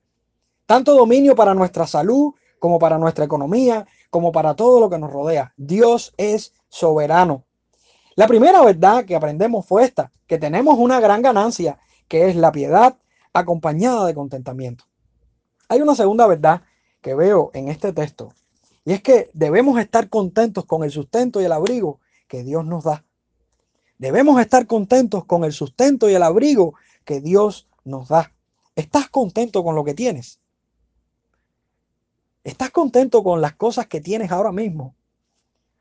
tanto 0.66 0.94
dominio 0.94 1.36
para 1.36 1.54
nuestra 1.54 1.88
salud 1.88 2.34
como 2.60 2.78
para 2.78 2.98
nuestra 2.98 3.26
economía, 3.26 3.88
como 4.10 4.32
para 4.32 4.56
todo 4.56 4.80
lo 4.80 4.90
que 4.90 5.00
nos 5.00 5.12
rodea. 5.12 5.54
Dios 5.58 6.14
es 6.18 6.54
soberano. 6.68 7.46
La 8.16 8.28
primera 8.28 8.62
verdad 8.64 9.06
que 9.06 9.16
aprendemos 9.16 9.66
fue 9.66 9.86
esta, 9.86 10.12
que 10.28 10.38
tenemos 10.38 10.78
una 10.78 11.00
gran 11.00 11.22
ganancia, 11.22 11.80
que 12.08 12.30
es 12.30 12.36
la 12.36 12.52
piedad 12.52 12.98
acompañada 13.40 14.06
de 14.06 14.14
contentamiento. 14.14 14.86
Hay 15.68 15.82
una 15.82 15.96
segunda 15.96 16.28
verdad 16.28 16.62
que 17.02 17.16
veo 17.16 17.52
en 17.54 17.70
este 17.70 17.94
texto, 17.94 18.34
y 18.86 18.94
es 18.94 19.02
que 19.02 19.30
debemos 19.34 19.80
estar 19.80 20.10
contentos 20.10 20.66
con 20.66 20.84
el 20.84 20.92
sustento 20.92 21.42
y 21.42 21.46
el 21.46 21.52
abrigo 21.52 22.00
que 22.28 22.44
Dios 22.44 22.66
nos 22.66 22.84
da. 22.84 23.06
Debemos 23.98 24.40
estar 24.40 24.66
contentos 24.66 25.26
con 25.26 25.44
el 25.44 25.52
sustento 25.52 26.10
y 26.10 26.16
el 26.16 26.24
abrigo 26.24 26.74
que 27.06 27.20
Dios 27.22 27.68
nos 27.84 28.08
da. 28.08 28.32
¿Estás 28.76 29.10
contento 29.10 29.64
con 29.64 29.76
lo 29.76 29.84
que 29.84 29.94
tienes? 29.94 30.40
¿Estás 32.44 32.72
contento 32.72 33.24
con 33.24 33.42
las 33.42 33.54
cosas 33.54 33.88
que 33.88 34.00
tienes 34.00 34.32
ahora 34.32 34.52
mismo? 34.52 34.96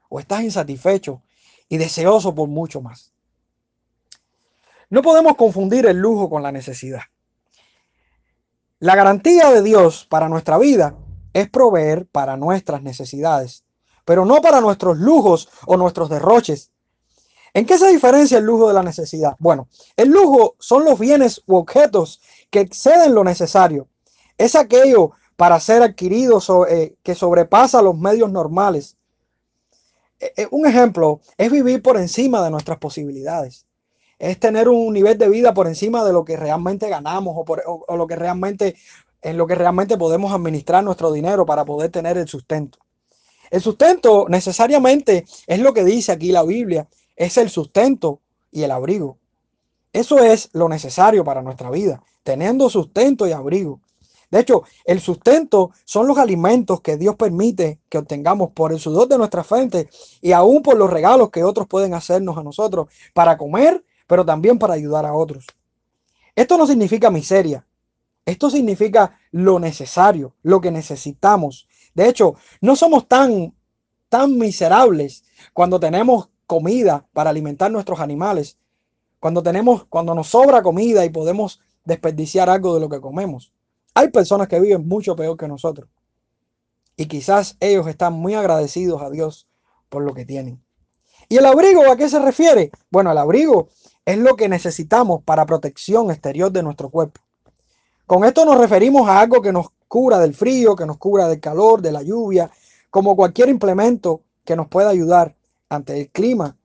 ¿O 0.08 0.18
estás 0.18 0.42
insatisfecho 0.42 1.22
y 1.68 1.76
deseoso 1.76 2.34
por 2.34 2.48
mucho 2.48 2.82
más? 2.82 3.12
No 4.90 5.02
podemos 5.02 5.36
confundir 5.36 5.86
el 5.86 5.98
lujo 5.98 6.28
con 6.28 6.42
la 6.42 6.50
necesidad. 6.50 7.02
La 8.80 8.94
garantía 8.94 9.50
de 9.50 9.60
Dios 9.60 10.06
para 10.08 10.28
nuestra 10.28 10.56
vida 10.56 10.94
es 11.32 11.50
proveer 11.50 12.06
para 12.06 12.36
nuestras 12.36 12.80
necesidades, 12.80 13.64
pero 14.04 14.24
no 14.24 14.40
para 14.40 14.60
nuestros 14.60 14.98
lujos 14.98 15.48
o 15.66 15.76
nuestros 15.76 16.08
derroches. 16.08 16.70
¿En 17.54 17.66
qué 17.66 17.76
se 17.76 17.88
diferencia 17.88 18.38
el 18.38 18.44
lujo 18.44 18.68
de 18.68 18.74
la 18.74 18.84
necesidad? 18.84 19.34
Bueno, 19.40 19.66
el 19.96 20.10
lujo 20.10 20.54
son 20.60 20.84
los 20.84 20.96
bienes 20.96 21.42
u 21.46 21.56
objetos 21.56 22.20
que 22.50 22.60
exceden 22.60 23.16
lo 23.16 23.24
necesario. 23.24 23.88
Es 24.36 24.54
aquello 24.54 25.10
para 25.34 25.58
ser 25.58 25.82
adquirido 25.82 26.40
eh, 26.68 26.94
que 27.02 27.16
sobrepasa 27.16 27.82
los 27.82 27.98
medios 27.98 28.30
normales. 28.30 28.96
Eh, 30.20 30.32
eh, 30.36 30.48
un 30.52 30.68
ejemplo 30.68 31.20
es 31.36 31.50
vivir 31.50 31.82
por 31.82 31.96
encima 31.96 32.44
de 32.44 32.50
nuestras 32.50 32.78
posibilidades. 32.78 33.67
Es 34.18 34.40
tener 34.40 34.68
un 34.68 34.92
nivel 34.92 35.16
de 35.16 35.28
vida 35.28 35.54
por 35.54 35.66
encima 35.66 36.04
de 36.04 36.12
lo 36.12 36.24
que 36.24 36.36
realmente 36.36 36.88
ganamos 36.88 37.34
o, 37.36 37.44
por, 37.44 37.62
o 37.66 37.96
lo 37.96 38.06
que 38.06 38.16
realmente 38.16 38.76
en 39.22 39.36
lo 39.36 39.46
que 39.46 39.54
realmente 39.54 39.96
podemos 39.96 40.32
administrar 40.32 40.84
nuestro 40.84 41.12
dinero 41.12 41.44
para 41.44 41.64
poder 41.64 41.90
tener 41.90 42.16
el 42.18 42.28
sustento. 42.28 42.78
El 43.50 43.60
sustento 43.60 44.26
necesariamente 44.28 45.24
es 45.46 45.58
lo 45.60 45.72
que 45.72 45.84
dice 45.84 46.12
aquí 46.12 46.32
la 46.32 46.42
Biblia, 46.42 46.88
es 47.16 47.36
el 47.38 47.50
sustento 47.50 48.20
y 48.52 48.62
el 48.62 48.70
abrigo. 48.70 49.18
Eso 49.92 50.18
es 50.18 50.50
lo 50.52 50.68
necesario 50.68 51.24
para 51.24 51.42
nuestra 51.42 51.70
vida, 51.70 52.02
teniendo 52.22 52.68
sustento 52.68 53.26
y 53.26 53.32
abrigo. 53.32 53.80
De 54.30 54.40
hecho, 54.40 54.64
el 54.84 55.00
sustento 55.00 55.70
son 55.86 56.06
los 56.06 56.18
alimentos 56.18 56.82
que 56.82 56.98
Dios 56.98 57.16
permite 57.16 57.80
que 57.88 57.96
obtengamos 57.96 58.50
por 58.50 58.72
el 58.72 58.78
sudor 58.78 59.08
de 59.08 59.16
nuestra 59.16 59.42
frente 59.42 59.88
y 60.20 60.32
aún 60.32 60.62
por 60.62 60.76
los 60.76 60.90
regalos 60.90 61.30
que 61.30 61.42
otros 61.42 61.66
pueden 61.66 61.94
hacernos 61.94 62.36
a 62.36 62.42
nosotros 62.42 62.88
para 63.14 63.38
comer, 63.38 63.82
pero 64.08 64.24
también 64.24 64.58
para 64.58 64.74
ayudar 64.74 65.06
a 65.06 65.14
otros. 65.14 65.46
Esto 66.34 66.58
no 66.58 66.66
significa 66.66 67.10
miseria. 67.10 67.64
Esto 68.26 68.50
significa 68.50 69.18
lo 69.30 69.60
necesario, 69.60 70.34
lo 70.42 70.60
que 70.60 70.72
necesitamos. 70.72 71.68
De 71.94 72.08
hecho, 72.08 72.34
no 72.60 72.74
somos 72.74 73.06
tan, 73.06 73.54
tan 74.08 74.36
miserables 74.36 75.24
cuando 75.52 75.78
tenemos 75.78 76.28
comida 76.46 77.06
para 77.12 77.30
alimentar 77.30 77.70
nuestros 77.70 78.00
animales, 78.00 78.58
cuando 79.20 79.42
tenemos, 79.42 79.84
cuando 79.84 80.14
nos 80.14 80.28
sobra 80.28 80.62
comida 80.62 81.04
y 81.04 81.10
podemos 81.10 81.60
desperdiciar 81.84 82.50
algo 82.50 82.74
de 82.74 82.80
lo 82.80 82.88
que 82.88 83.00
comemos. 83.00 83.52
Hay 83.94 84.08
personas 84.08 84.48
que 84.48 84.60
viven 84.60 84.86
mucho 84.86 85.16
peor 85.16 85.36
que 85.36 85.48
nosotros. 85.48 85.88
Y 86.96 87.06
quizás 87.06 87.56
ellos 87.60 87.86
están 87.86 88.14
muy 88.14 88.34
agradecidos 88.34 89.02
a 89.02 89.10
Dios 89.10 89.48
por 89.88 90.02
lo 90.02 90.14
que 90.14 90.24
tienen. 90.24 90.62
¿Y 91.28 91.36
el 91.36 91.46
abrigo 91.46 91.90
a 91.90 91.96
qué 91.96 92.08
se 92.08 92.18
refiere? 92.18 92.70
Bueno, 92.90 93.12
el 93.12 93.18
abrigo 93.18 93.68
es 94.08 94.16
lo 94.16 94.36
que 94.36 94.48
necesitamos 94.48 95.22
para 95.22 95.44
protección 95.44 96.10
exterior 96.10 96.50
de 96.50 96.62
nuestro 96.62 96.88
cuerpo. 96.88 97.20
Con 98.06 98.24
esto 98.24 98.46
nos 98.46 98.56
referimos 98.56 99.06
a 99.06 99.20
algo 99.20 99.42
que 99.42 99.52
nos 99.52 99.66
cura 99.86 100.18
del 100.18 100.34
frío, 100.34 100.74
que 100.74 100.86
nos 100.86 100.96
cura 100.96 101.28
del 101.28 101.40
calor, 101.40 101.82
de 101.82 101.92
la 101.92 102.02
lluvia, 102.02 102.50
como 102.88 103.14
cualquier 103.14 103.50
implemento 103.50 104.22
que 104.46 104.56
nos 104.56 104.66
pueda 104.68 104.88
ayudar 104.88 105.36
ante 105.68 106.00
el 106.00 106.08
clima. 106.08 106.56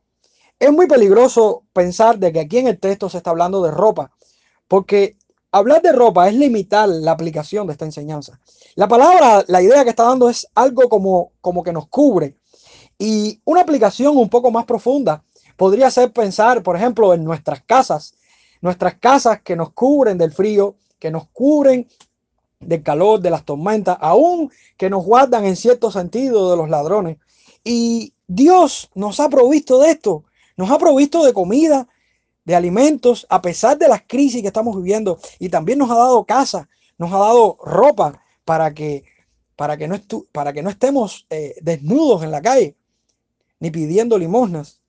Es 0.57 0.71
muy 0.71 0.87
peligroso 0.87 1.63
pensar 1.73 2.17
de 2.17 2.31
que 2.31 2.39
aquí 2.39 2.59
en 2.59 2.67
el 2.67 2.79
texto 2.79 3.09
se 3.09 3.17
está 3.17 3.31
hablando 3.31 3.61
de 3.61 3.71
ropa, 3.71 4.11
porque 4.69 5.17
hablar 5.51 5.81
de 5.81 5.91
ropa 5.91 6.29
es 6.29 6.35
limitar 6.35 6.87
la 6.87 7.11
aplicación 7.11 7.67
de 7.67 7.73
esta 7.73 7.83
enseñanza. 7.83 8.39
La 8.75 8.87
palabra, 8.87 9.43
la 9.49 9.61
idea 9.61 9.83
que 9.83 9.89
está 9.89 10.05
dando 10.05 10.29
es 10.29 10.47
algo 10.55 10.87
como, 10.87 11.33
como 11.41 11.61
que 11.61 11.73
nos 11.73 11.89
cubre. 11.89 12.37
Y 12.97 13.41
una 13.43 13.59
aplicación 13.59 14.15
un 14.15 14.29
poco 14.29 14.49
más 14.49 14.63
profunda 14.63 15.25
podría 15.55 15.91
ser 15.91 16.11
pensar, 16.11 16.63
por 16.63 16.75
ejemplo, 16.75 17.13
en 17.13 17.23
nuestras 17.23 17.61
casas. 17.63 18.15
Nuestras 18.61 18.95
casas 18.95 19.41
que 19.41 19.55
nos 19.55 19.73
cubren 19.73 20.17
del 20.17 20.31
frío, 20.31 20.75
que 20.99 21.11
nos 21.11 21.27
cubren 21.27 21.87
del 22.59 22.81
calor, 22.81 23.19
de 23.19 23.29
las 23.29 23.43
tormentas, 23.43 23.97
aún 23.99 24.51
que 24.77 24.89
nos 24.89 25.03
guardan 25.03 25.45
en 25.45 25.55
cierto 25.55 25.91
sentido 25.91 26.49
de 26.49 26.57
los 26.57 26.69
ladrones. 26.69 27.17
Y 27.63 28.13
Dios 28.27 28.89
nos 28.95 29.19
ha 29.19 29.29
provisto 29.29 29.79
de 29.79 29.91
esto, 29.91 30.23
nos 30.57 30.71
ha 30.71 30.77
provisto 30.77 31.25
de 31.25 31.33
comida, 31.33 31.87
de 32.45 32.55
alimentos, 32.55 33.25
a 33.29 33.41
pesar 33.41 33.77
de 33.77 33.87
las 33.87 34.03
crisis 34.07 34.41
que 34.41 34.47
estamos 34.47 34.75
viviendo. 34.75 35.19
Y 35.39 35.49
también 35.49 35.79
nos 35.79 35.89
ha 35.91 35.95
dado 35.95 36.25
casa, 36.25 36.69
nos 36.97 37.11
ha 37.11 37.17
dado 37.17 37.57
ropa 37.63 38.21
para 38.45 38.73
que, 38.73 39.03
para 39.55 39.77
que, 39.77 39.87
no, 39.87 39.99
para 40.31 40.53
que 40.53 40.61
no 40.61 40.69
estemos 40.69 41.25
eh, 41.29 41.55
desnudos 41.61 42.23
en 42.23 42.31
la 42.31 42.41
calle, 42.41 42.75
ni 43.59 43.71
pidiendo 43.71 44.17
limosnas. 44.17 44.81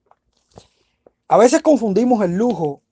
A 1.28 1.36
veces 1.36 1.62
confundimos 1.62 2.22
el 2.24 2.36
lujo 2.36 2.82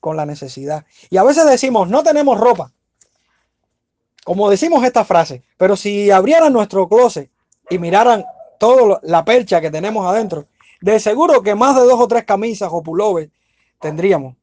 con 0.00 0.16
la 0.16 0.26
necesidad. 0.26 0.84
Y 1.10 1.16
a 1.16 1.22
veces 1.22 1.46
decimos, 1.46 1.88
no 1.88 2.02
tenemos 2.02 2.38
ropa. 2.38 2.72
Como 4.24 4.50
decimos 4.50 4.84
esta 4.84 5.04
frase, 5.04 5.42
pero 5.56 5.76
si 5.76 6.10
abrieran 6.10 6.52
nuestro 6.52 6.88
closet 6.88 7.30
y 7.70 7.78
miraran 7.78 8.24
toda 8.58 9.00
la 9.02 9.24
percha 9.24 9.60
que 9.60 9.70
tenemos 9.70 10.06
adentro, 10.06 10.46
de 10.80 10.98
seguro 11.00 11.42
que 11.42 11.54
más 11.54 11.76
de 11.76 11.82
dos 11.82 12.00
o 12.00 12.08
tres 12.08 12.24
camisas 12.24 12.68
o 12.72 12.82
pullovers 12.82 13.30
tendríamos. 13.80 14.36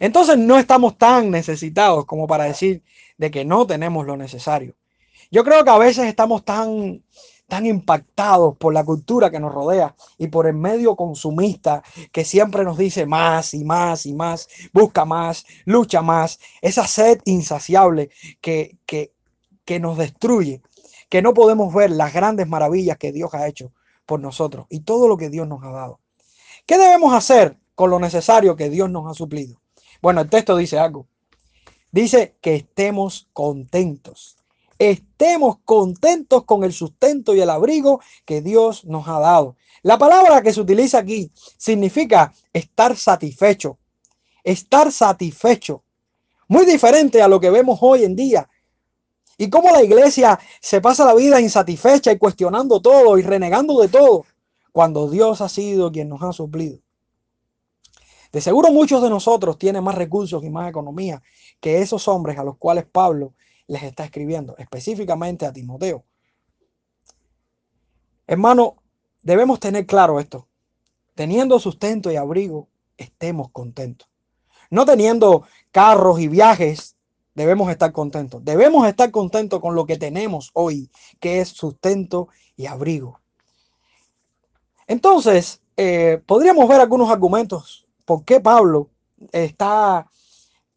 Entonces 0.00 0.36
no 0.38 0.58
estamos 0.58 0.98
tan 0.98 1.30
necesitados 1.30 2.04
como 2.06 2.26
para 2.26 2.44
decir 2.44 2.82
de 3.16 3.30
que 3.30 3.44
no 3.44 3.66
tenemos 3.66 4.06
lo 4.06 4.16
necesario. 4.16 4.74
Yo 5.30 5.44
creo 5.44 5.64
que 5.64 5.70
a 5.70 5.78
veces 5.78 6.06
estamos 6.06 6.44
tan, 6.44 7.02
tan 7.46 7.66
impactados 7.66 8.56
por 8.56 8.72
la 8.72 8.84
cultura 8.84 9.30
que 9.30 9.40
nos 9.40 9.54
rodea 9.54 9.94
y 10.18 10.28
por 10.28 10.46
el 10.46 10.54
medio 10.54 10.96
consumista 10.96 11.82
que 12.12 12.24
siempre 12.24 12.64
nos 12.64 12.78
dice 12.78 13.06
más 13.06 13.54
y 13.54 13.64
más 13.64 14.06
y 14.06 14.14
más, 14.14 14.48
busca 14.72 15.04
más, 15.04 15.44
lucha 15.64 16.02
más, 16.02 16.40
esa 16.62 16.86
sed 16.86 17.20
insaciable 17.24 18.10
que, 18.40 18.78
que, 18.86 19.12
que 19.64 19.80
nos 19.80 19.98
destruye, 19.98 20.62
que 21.08 21.22
no 21.22 21.34
podemos 21.34 21.72
ver 21.74 21.90
las 21.90 22.12
grandes 22.12 22.48
maravillas 22.48 22.98
que 22.98 23.12
Dios 23.12 23.34
ha 23.34 23.46
hecho 23.46 23.72
por 24.06 24.20
nosotros 24.20 24.66
y 24.70 24.80
todo 24.80 25.08
lo 25.08 25.16
que 25.16 25.30
Dios 25.30 25.46
nos 25.46 25.62
ha 25.62 25.70
dado. 25.70 26.00
¿Qué 26.66 26.78
debemos 26.78 27.12
hacer 27.14 27.58
con 27.74 27.90
lo 27.90 27.98
necesario 27.98 28.56
que 28.56 28.70
Dios 28.70 28.90
nos 28.90 29.10
ha 29.10 29.14
suplido. 29.14 29.60
Bueno, 30.00 30.20
el 30.20 30.30
texto 30.30 30.56
dice 30.56 30.78
algo. 30.78 31.06
Dice 31.90 32.36
que 32.40 32.56
estemos 32.56 33.28
contentos. 33.32 34.36
Estemos 34.84 35.60
contentos 35.64 36.44
con 36.44 36.62
el 36.62 36.74
sustento 36.74 37.34
y 37.34 37.40
el 37.40 37.48
abrigo 37.48 38.02
que 38.26 38.42
Dios 38.42 38.84
nos 38.84 39.08
ha 39.08 39.18
dado. 39.18 39.56
La 39.80 39.96
palabra 39.96 40.42
que 40.42 40.52
se 40.52 40.60
utiliza 40.60 40.98
aquí 40.98 41.32
significa 41.56 42.34
estar 42.52 42.94
satisfecho. 42.94 43.78
Estar 44.42 44.92
satisfecho. 44.92 45.82
Muy 46.48 46.66
diferente 46.66 47.22
a 47.22 47.28
lo 47.28 47.40
que 47.40 47.48
vemos 47.48 47.78
hoy 47.80 48.04
en 48.04 48.14
día. 48.14 48.46
Y 49.38 49.48
cómo 49.48 49.70
la 49.70 49.82
iglesia 49.82 50.38
se 50.60 50.82
pasa 50.82 51.06
la 51.06 51.14
vida 51.14 51.40
insatisfecha 51.40 52.12
y 52.12 52.18
cuestionando 52.18 52.82
todo 52.82 53.16
y 53.16 53.22
renegando 53.22 53.80
de 53.80 53.88
todo, 53.88 54.26
cuando 54.70 55.08
Dios 55.08 55.40
ha 55.40 55.48
sido 55.48 55.90
quien 55.90 56.10
nos 56.10 56.22
ha 56.22 56.34
suplido. 56.34 56.78
De 58.30 58.42
seguro 58.42 58.70
muchos 58.70 59.02
de 59.02 59.08
nosotros 59.08 59.56
tienen 59.56 59.82
más 59.82 59.94
recursos 59.94 60.44
y 60.44 60.50
más 60.50 60.68
economía 60.68 61.22
que 61.58 61.80
esos 61.80 62.06
hombres 62.06 62.38
a 62.38 62.44
los 62.44 62.58
cuales 62.58 62.84
Pablo 62.84 63.32
les 63.66 63.82
está 63.82 64.04
escribiendo, 64.04 64.56
específicamente 64.58 65.46
a 65.46 65.52
Timoteo. 65.52 66.04
Hermano, 68.26 68.76
debemos 69.22 69.60
tener 69.60 69.86
claro 69.86 70.20
esto. 70.20 70.48
Teniendo 71.14 71.58
sustento 71.58 72.10
y 72.10 72.16
abrigo, 72.16 72.68
estemos 72.96 73.50
contentos. 73.50 74.08
No 74.70 74.84
teniendo 74.84 75.46
carros 75.70 76.20
y 76.20 76.28
viajes, 76.28 76.96
debemos 77.34 77.70
estar 77.70 77.92
contentos. 77.92 78.44
Debemos 78.44 78.86
estar 78.86 79.10
contentos 79.10 79.60
con 79.60 79.74
lo 79.74 79.86
que 79.86 79.96
tenemos 79.96 80.50
hoy, 80.54 80.90
que 81.20 81.40
es 81.40 81.48
sustento 81.48 82.28
y 82.56 82.66
abrigo. 82.66 83.20
Entonces, 84.86 85.62
eh, 85.76 86.22
podríamos 86.26 86.68
ver 86.68 86.80
algunos 86.80 87.10
argumentos 87.10 87.86
por 88.04 88.24
qué 88.24 88.40
Pablo 88.40 88.90
está 89.32 90.08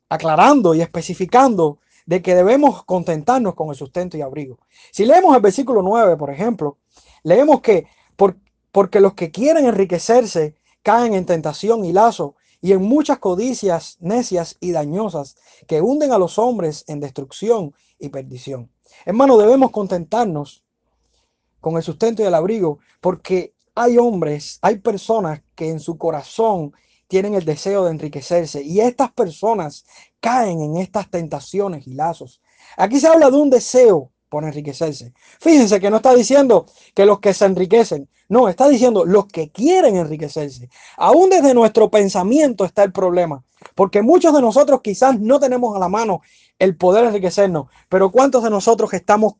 aclarando 0.10 0.74
y 0.74 0.82
especificando 0.82 1.80
de 2.08 2.22
que 2.22 2.34
debemos 2.34 2.84
contentarnos 2.86 3.54
con 3.54 3.70
el 3.70 3.76
sustento 3.76 4.18
y 4.18 4.22
abrigo. 4.22 4.58
Si 4.92 5.06
leemos 5.06 5.36
el 5.36 5.42
versículo 5.42 5.84
9, 5.84 6.18
por 6.18 6.32
ejemplo, 6.32 6.80
leemos 7.22 7.62
que 7.62 7.86
porque 8.72 9.00
los 9.00 9.14
que 9.16 9.32
quieren 9.32 9.66
enriquecerse 9.66 10.56
caen 10.84 11.16
en 11.16 11.26
tentación 11.26 11.84
y 11.84 11.92
lazo 11.92 12.36
y 12.62 12.74
en 12.74 12.82
muchas 12.84 13.18
codicias 13.18 13.98
necias 14.00 14.56
y 14.60 14.72
dañosas 14.72 15.36
que 15.68 15.82
hunden 15.82 16.12
a 16.12 16.18
los 16.18 16.38
hombres 16.38 16.84
en 16.88 17.00
destrucción 17.00 17.74
y 17.98 18.10
perdición. 18.10 18.70
Hermano, 19.06 19.38
debemos 19.38 19.72
contentarnos 19.72 20.64
con 21.60 21.76
el 21.76 21.84
sustento 21.84 22.22
y 22.22 22.26
el 22.26 22.36
abrigo 22.36 22.80
porque 23.02 23.54
hay 23.74 23.98
hombres, 23.98 24.60
hay 24.62 24.78
personas 24.78 25.42
que 25.56 25.70
en 25.70 25.80
su 25.80 25.98
corazón 25.98 26.74
tienen 27.08 27.36
el 27.36 27.46
deseo 27.46 27.86
de 27.86 27.92
enriquecerse 27.92 28.62
y 28.62 28.82
estas 28.82 29.12
personas 29.12 29.86
caen 30.20 30.62
en 30.62 30.78
estas 30.78 31.10
tentaciones 31.10 31.88
y 31.88 31.94
lazos. 31.94 32.42
Aquí 32.76 33.00
se 33.00 33.08
habla 33.08 33.30
de 33.30 33.38
un 33.38 33.50
deseo 33.50 34.12
por 34.30 34.44
enriquecerse. 34.44 35.14
Fíjense 35.40 35.80
que 35.80 35.90
no 35.90 35.98
está 35.98 36.14
diciendo 36.14 36.66
que 36.94 37.06
los 37.06 37.20
que 37.20 37.34
se 37.34 37.46
enriquecen, 37.46 38.10
no, 38.30 38.50
está 38.50 38.68
diciendo 38.68 39.06
los 39.06 39.28
que 39.28 39.52
quieren 39.52 39.96
enriquecerse. 39.96 40.70
Aún 40.98 41.30
desde 41.30 41.54
nuestro 41.54 41.90
pensamiento 41.90 42.66
está 42.66 42.84
el 42.84 42.92
problema, 42.92 43.44
porque 43.74 44.02
muchos 44.02 44.34
de 44.34 44.42
nosotros 44.42 44.82
quizás 44.82 45.20
no 45.20 45.40
tenemos 45.40 45.76
a 45.76 45.80
la 45.80 45.88
mano 45.88 46.22
el 46.60 46.76
poder 46.76 47.06
enriquecernos, 47.06 47.68
pero 47.88 48.12
¿cuántos 48.12 48.44
de 48.44 48.50
nosotros 48.50 48.94
estamos 48.94 49.36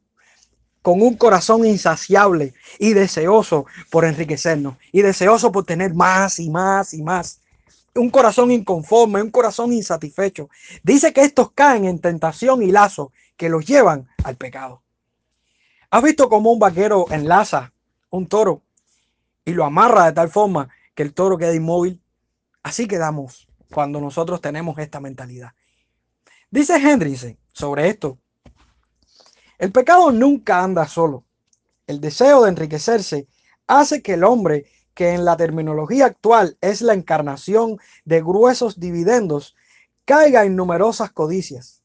con 0.82 1.02
un 1.02 1.18
corazón 1.18 1.66
insaciable 1.66 2.54
y 2.80 2.94
deseoso 2.94 3.66
por 3.90 4.06
enriquecernos 4.06 4.78
y 4.94 5.02
deseoso 5.02 5.52
por 5.52 5.66
tener 5.66 5.94
más 5.94 6.40
y 6.40 6.50
más 6.50 6.94
y 6.94 7.04
más? 7.04 7.42
Un 7.98 8.10
corazón 8.10 8.52
inconforme, 8.52 9.22
un 9.22 9.32
corazón 9.32 9.74
insatisfecho. 9.74 10.50
Dice 10.84 11.14
que 11.14 11.22
estos 11.22 11.52
caen 11.52 11.86
en 11.86 12.00
tentación 12.00 12.64
y 12.64 12.72
lazo 12.72 13.12
que 13.36 13.50
los 13.50 13.66
llevan 13.66 14.08
al 14.24 14.36
pecado. 14.36 14.84
¿Has 15.90 16.04
visto 16.04 16.30
cómo 16.30 16.52
un 16.52 16.60
vaquero 16.60 17.06
enlaza 17.12 17.74
un 18.10 18.28
toro 18.28 18.62
y 19.46 19.54
lo 19.54 19.64
amarra 19.64 20.06
de 20.06 20.14
tal 20.14 20.30
forma 20.30 20.70
que 20.94 21.04
el 21.04 21.14
toro 21.14 21.38
queda 21.38 21.56
inmóvil? 21.56 22.02
Así 22.64 22.88
quedamos 22.88 23.48
cuando 23.72 24.02
nosotros 24.02 24.42
tenemos 24.42 24.78
esta 24.80 25.00
mentalidad. 25.00 25.52
Dice 26.50 26.76
Hendrickson 26.76 27.38
sobre 27.52 27.90
esto. 27.90 28.18
El 29.58 29.72
pecado 29.72 30.12
nunca 30.12 30.64
anda 30.64 30.88
solo. 30.88 31.24
El 31.88 32.00
deseo 32.00 32.44
de 32.44 32.50
enriquecerse 32.50 33.28
hace 33.66 34.02
que 34.02 34.14
el 34.14 34.24
hombre 34.24 34.66
que 34.98 35.14
en 35.14 35.26
la 35.26 35.38
terminología 35.38 36.08
actual 36.08 36.58
es 36.60 36.82
la 36.82 36.96
encarnación 36.96 37.78
de 38.04 38.20
gruesos 38.20 38.80
dividendos, 38.80 39.56
caiga 40.06 40.44
en 40.44 40.56
numerosas 40.56 41.12
codicias. 41.12 41.84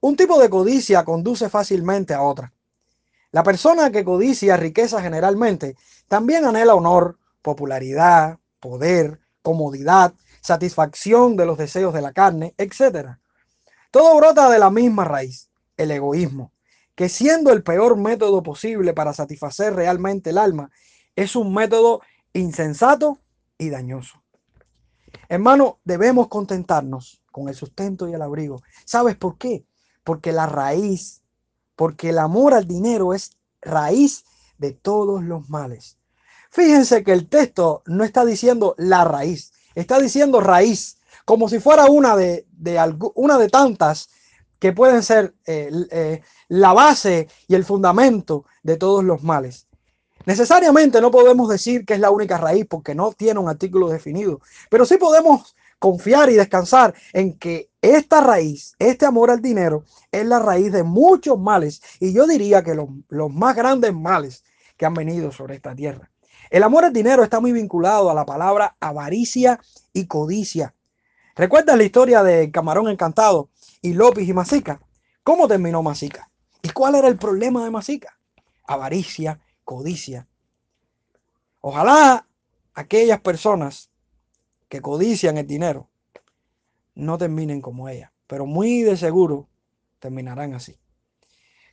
Un 0.00 0.16
tipo 0.16 0.40
de 0.40 0.48
codicia 0.48 1.04
conduce 1.04 1.50
fácilmente 1.50 2.14
a 2.14 2.22
otra. 2.22 2.54
La 3.32 3.42
persona 3.42 3.90
que 3.90 4.02
codicia 4.02 4.56
riqueza 4.56 5.02
generalmente 5.02 5.76
también 6.08 6.46
anhela 6.46 6.74
honor, 6.74 7.18
popularidad, 7.42 8.38
poder, 8.60 9.20
comodidad, 9.42 10.14
satisfacción 10.40 11.36
de 11.36 11.44
los 11.44 11.58
deseos 11.58 11.92
de 11.92 12.00
la 12.00 12.14
carne, 12.14 12.54
etc. 12.56 13.18
Todo 13.90 14.16
brota 14.16 14.48
de 14.48 14.58
la 14.58 14.70
misma 14.70 15.04
raíz, 15.04 15.50
el 15.76 15.90
egoísmo, 15.90 16.50
que 16.94 17.10
siendo 17.10 17.52
el 17.52 17.62
peor 17.62 17.98
método 17.98 18.42
posible 18.42 18.94
para 18.94 19.12
satisfacer 19.12 19.74
realmente 19.74 20.30
el 20.30 20.38
alma, 20.38 20.70
es 21.14 21.36
un 21.36 21.52
método 21.52 22.00
insensato 22.34 23.18
y 23.56 23.70
dañoso. 23.70 24.22
Hermano, 25.28 25.78
debemos 25.84 26.28
contentarnos 26.28 27.22
con 27.30 27.48
el 27.48 27.54
sustento 27.54 28.08
y 28.08 28.12
el 28.12 28.22
abrigo. 28.22 28.62
¿Sabes 28.84 29.16
por 29.16 29.38
qué? 29.38 29.64
Porque 30.02 30.32
la 30.32 30.46
raíz, 30.46 31.22
porque 31.76 32.10
el 32.10 32.18
amor 32.18 32.54
al 32.54 32.66
dinero 32.66 33.14
es 33.14 33.30
raíz 33.62 34.24
de 34.58 34.72
todos 34.72 35.22
los 35.22 35.48
males. 35.48 35.98
Fíjense 36.50 37.02
que 37.02 37.12
el 37.12 37.28
texto 37.28 37.82
no 37.86 38.04
está 38.04 38.24
diciendo 38.24 38.74
la 38.78 39.04
raíz, 39.04 39.52
está 39.74 39.98
diciendo 39.98 40.40
raíz, 40.40 40.98
como 41.24 41.48
si 41.48 41.58
fuera 41.58 41.86
una 41.86 42.16
de, 42.16 42.46
una 43.14 43.38
de 43.38 43.48
tantas 43.48 44.08
que 44.58 44.72
pueden 44.72 45.02
ser 45.02 45.34
eh, 45.46 45.70
eh, 45.90 46.22
la 46.48 46.72
base 46.72 47.28
y 47.48 47.54
el 47.54 47.64
fundamento 47.64 48.44
de 48.62 48.76
todos 48.76 49.02
los 49.02 49.22
males. 49.22 49.66
Necesariamente 50.26 51.00
no 51.00 51.10
podemos 51.10 51.48
decir 51.48 51.84
que 51.84 51.94
es 51.94 52.00
la 52.00 52.10
única 52.10 52.38
raíz 52.38 52.66
porque 52.66 52.94
no 52.94 53.12
tiene 53.12 53.40
un 53.40 53.48
artículo 53.48 53.88
definido, 53.88 54.40
pero 54.70 54.86
sí 54.86 54.96
podemos 54.96 55.54
confiar 55.78 56.30
y 56.30 56.34
descansar 56.34 56.94
en 57.12 57.38
que 57.38 57.68
esta 57.82 58.22
raíz, 58.22 58.74
este 58.78 59.04
amor 59.04 59.30
al 59.30 59.42
dinero, 59.42 59.84
es 60.10 60.24
la 60.24 60.38
raíz 60.38 60.72
de 60.72 60.82
muchos 60.82 61.38
males 61.38 61.82
y 62.00 62.14
yo 62.14 62.26
diría 62.26 62.62
que 62.62 62.74
los, 62.74 62.88
los 63.08 63.30
más 63.30 63.54
grandes 63.54 63.92
males 63.92 64.44
que 64.78 64.86
han 64.86 64.94
venido 64.94 65.30
sobre 65.30 65.56
esta 65.56 65.74
tierra. 65.74 66.10
El 66.50 66.62
amor 66.62 66.84
al 66.86 66.92
dinero 66.92 67.22
está 67.22 67.40
muy 67.40 67.52
vinculado 67.52 68.10
a 68.10 68.14
la 68.14 68.24
palabra 68.24 68.76
avaricia 68.80 69.60
y 69.92 70.06
codicia. 70.06 70.74
¿Recuerdas 71.36 71.76
la 71.76 71.84
historia 71.84 72.22
de 72.22 72.50
Camarón 72.50 72.88
Encantado 72.88 73.50
y 73.82 73.92
López 73.92 74.26
y 74.26 74.32
Masica? 74.32 74.80
¿Cómo 75.22 75.48
terminó 75.48 75.82
Masica? 75.82 76.30
¿Y 76.62 76.70
cuál 76.70 76.94
era 76.94 77.08
el 77.08 77.16
problema 77.16 77.64
de 77.64 77.70
Masica? 77.70 78.16
Avaricia 78.66 79.38
codicia. 79.64 80.28
Ojalá 81.60 82.26
aquellas 82.74 83.20
personas 83.20 83.90
que 84.68 84.80
codician 84.80 85.38
el 85.38 85.46
dinero 85.46 85.88
no 86.94 87.18
terminen 87.18 87.60
como 87.60 87.88
ella, 87.88 88.12
pero 88.26 88.46
muy 88.46 88.82
de 88.82 88.96
seguro 88.96 89.48
terminarán 89.98 90.54
así. 90.54 90.76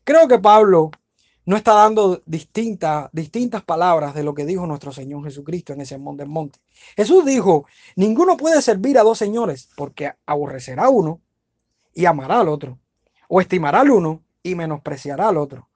Creo 0.04 0.28
que 0.28 0.40
Pablo 0.40 0.92
no 1.46 1.58
está 1.58 1.74
dando 1.74 2.22
distintas, 2.26 3.10
distintas 3.12 3.64
palabras 3.64 4.14
de 4.14 4.24
lo 4.24 4.34
que 4.34 4.46
dijo 4.46 4.66
nuestro 4.68 4.92
Señor 4.92 5.24
Jesucristo 5.24 5.74
en 5.74 5.82
ese 5.82 5.98
monte 5.98 6.24
del 6.24 6.32
monte. 6.32 6.60
Jesús 6.96 7.26
dijo, 7.26 7.66
ninguno 7.96 8.38
puede 8.38 8.62
servir 8.62 8.98
a 8.98 9.04
dos 9.04 9.18
señores 9.18 9.70
porque 9.76 10.14
aborrecerá 10.26 10.90
uno 10.90 11.22
y 11.94 12.06
amará 12.06 12.40
al 12.40 12.48
otro, 12.48 12.80
o 13.28 13.42
estimará 13.42 13.82
al 13.82 13.92
uno 13.92 14.24
y 14.44 14.56
menospreciará 14.56 15.28
al 15.28 15.38
otro. 15.38 15.68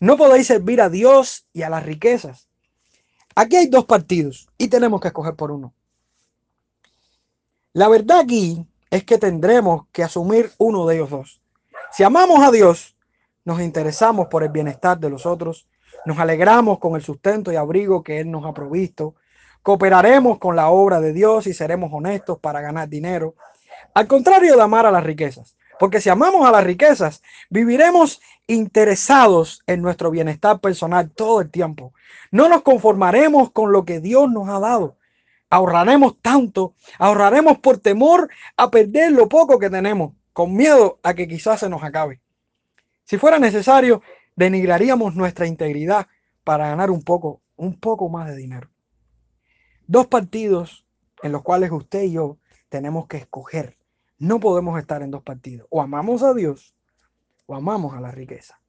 No 0.00 0.16
podéis 0.16 0.46
servir 0.46 0.80
a 0.80 0.88
Dios 0.88 1.46
y 1.52 1.62
a 1.62 1.70
las 1.70 1.84
riquezas. 1.84 2.48
Aquí 3.34 3.56
hay 3.56 3.66
dos 3.66 3.84
partidos 3.84 4.48
y 4.58 4.68
tenemos 4.68 5.00
que 5.00 5.08
escoger 5.08 5.34
por 5.34 5.50
uno. 5.50 5.74
La 7.72 7.88
verdad 7.88 8.20
aquí 8.20 8.64
es 8.90 9.04
que 9.04 9.18
tendremos 9.18 9.86
que 9.90 10.04
asumir 10.04 10.52
uno 10.58 10.86
de 10.86 10.96
ellos 10.96 11.10
dos. 11.10 11.40
Si 11.90 12.04
amamos 12.04 12.42
a 12.44 12.52
Dios, 12.52 12.96
nos 13.44 13.60
interesamos 13.60 14.28
por 14.28 14.44
el 14.44 14.50
bienestar 14.50 14.98
de 14.98 15.10
los 15.10 15.26
otros, 15.26 15.66
nos 16.06 16.18
alegramos 16.18 16.78
con 16.78 16.94
el 16.94 17.02
sustento 17.02 17.52
y 17.52 17.56
abrigo 17.56 18.02
que 18.02 18.20
Él 18.20 18.30
nos 18.30 18.44
ha 18.44 18.52
provisto, 18.52 19.16
cooperaremos 19.62 20.38
con 20.38 20.54
la 20.54 20.68
obra 20.68 21.00
de 21.00 21.12
Dios 21.12 21.46
y 21.46 21.54
seremos 21.54 21.90
honestos 21.92 22.38
para 22.38 22.60
ganar 22.60 22.88
dinero. 22.88 23.34
Al 23.94 24.06
contrario 24.06 24.54
de 24.56 24.62
amar 24.62 24.86
a 24.86 24.92
las 24.92 25.02
riquezas, 25.02 25.56
porque 25.78 26.00
si 26.00 26.08
amamos 26.08 26.46
a 26.46 26.52
las 26.52 26.64
riquezas, 26.64 27.22
viviremos 27.50 28.20
interesados 28.46 29.62
en 29.66 29.82
nuestro 29.82 30.10
bienestar 30.10 30.60
personal 30.60 31.10
todo 31.10 31.40
el 31.40 31.50
tiempo. 31.50 31.92
No 32.30 32.48
nos 32.48 32.62
conformaremos 32.62 33.50
con 33.50 33.72
lo 33.72 33.84
que 33.84 34.00
Dios 34.00 34.30
nos 34.30 34.48
ha 34.48 34.60
dado. 34.60 34.96
ahorraremos 35.50 36.20
tanto, 36.20 36.74
ahorraremos 36.98 37.58
por 37.58 37.78
temor 37.78 38.28
a 38.56 38.70
perder 38.70 39.12
lo 39.12 39.28
poco 39.28 39.58
que 39.58 39.70
tenemos, 39.70 40.12
con 40.32 40.52
miedo 40.54 40.98
a 41.04 41.14
que 41.14 41.28
quizás 41.28 41.60
se 41.60 41.68
nos 41.68 41.84
acabe. 41.84 42.20
Si 43.04 43.18
fuera 43.18 43.38
necesario, 43.38 44.02
denigraríamos 44.34 45.14
nuestra 45.14 45.46
integridad 45.46 46.08
para 46.42 46.68
ganar 46.68 46.90
un 46.90 47.02
poco, 47.02 47.40
un 47.56 47.78
poco 47.78 48.08
más 48.08 48.28
de 48.28 48.36
dinero. 48.36 48.68
Dos 49.86 50.08
partidos 50.08 50.84
en 51.22 51.30
los 51.30 51.42
cuales 51.42 51.70
usted 51.70 52.02
y 52.02 52.12
yo 52.12 52.38
tenemos 52.68 53.06
que 53.06 53.18
escoger. 53.18 53.76
No 54.18 54.40
podemos 54.40 54.78
estar 54.78 55.02
en 55.02 55.10
dos 55.10 55.22
partidos. 55.22 55.66
O 55.70 55.82
amamos 55.82 56.22
a 56.22 56.34
Dios 56.34 56.74
o 57.46 57.54
amamos 57.54 57.94
a 57.94 58.00
la 58.00 58.10
riqueza. 58.10 58.60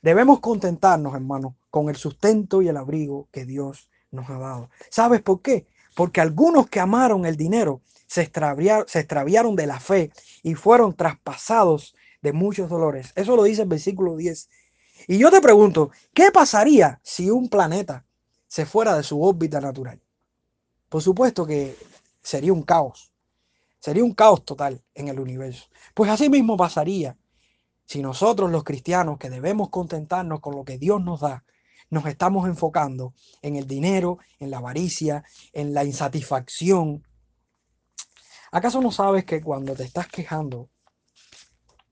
Debemos 0.00 0.40
contentarnos, 0.40 1.14
hermanos, 1.14 1.54
con 1.70 1.88
el 1.88 1.96
sustento 1.96 2.62
y 2.62 2.68
el 2.68 2.76
abrigo 2.76 3.28
que 3.30 3.44
Dios 3.44 3.88
nos 4.10 4.28
ha 4.30 4.38
dado. 4.38 4.70
¿Sabes 4.90 5.22
por 5.22 5.42
qué? 5.42 5.66
Porque 5.94 6.20
algunos 6.20 6.68
que 6.68 6.80
amaron 6.80 7.26
el 7.26 7.36
dinero 7.36 7.82
se 8.06 8.22
extraviaron, 8.22 8.86
se 8.88 9.00
extraviaron 9.00 9.56
de 9.56 9.66
la 9.66 9.80
fe 9.80 10.10
y 10.42 10.54
fueron 10.54 10.94
traspasados 10.94 11.94
de 12.20 12.32
muchos 12.32 12.68
dolores. 12.68 13.12
Eso 13.14 13.36
lo 13.36 13.44
dice 13.44 13.62
el 13.62 13.68
versículo 13.68 14.16
10. 14.16 14.48
Y 15.08 15.18
yo 15.18 15.30
te 15.30 15.40
pregunto, 15.40 15.90
¿qué 16.14 16.30
pasaría 16.30 17.00
si 17.02 17.30
un 17.30 17.48
planeta 17.48 18.04
se 18.48 18.66
fuera 18.66 18.96
de 18.96 19.02
su 19.02 19.22
órbita 19.22 19.60
natural? 19.60 20.00
Por 20.88 21.02
supuesto 21.02 21.46
que 21.46 21.76
sería 22.22 22.52
un 22.52 22.62
caos. 22.62 23.11
Sería 23.82 24.04
un 24.04 24.14
caos 24.14 24.44
total 24.44 24.80
en 24.94 25.08
el 25.08 25.18
universo. 25.18 25.66
Pues 25.92 26.08
así 26.08 26.30
mismo 26.30 26.56
pasaría 26.56 27.18
si 27.84 28.00
nosotros 28.00 28.48
los 28.48 28.62
cristianos 28.62 29.18
que 29.18 29.28
debemos 29.28 29.70
contentarnos 29.70 30.38
con 30.38 30.54
lo 30.54 30.64
que 30.64 30.78
Dios 30.78 31.02
nos 31.02 31.18
da, 31.18 31.44
nos 31.90 32.06
estamos 32.06 32.46
enfocando 32.46 33.12
en 33.42 33.56
el 33.56 33.66
dinero, 33.66 34.18
en 34.38 34.52
la 34.52 34.58
avaricia, 34.58 35.24
en 35.52 35.74
la 35.74 35.84
insatisfacción. 35.84 37.04
¿Acaso 38.52 38.80
no 38.80 38.92
sabes 38.92 39.24
que 39.24 39.42
cuando 39.42 39.74
te 39.74 39.82
estás 39.82 40.06
quejando 40.06 40.70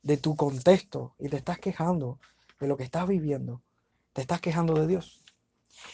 de 0.01 0.17
tu 0.17 0.37
contexto 0.37 1.17
y 1.19 1.29
te 1.29 1.39
estás 1.39 1.59
quejando 1.59 2.21
de 2.61 2.69
lo 2.69 2.77
que 2.77 2.85
estás 2.85 3.09
viviendo, 3.09 3.65
te 4.13 4.21
estás 4.21 4.41
quejando 4.41 4.75
de 4.75 4.87
Dios? 4.87 5.25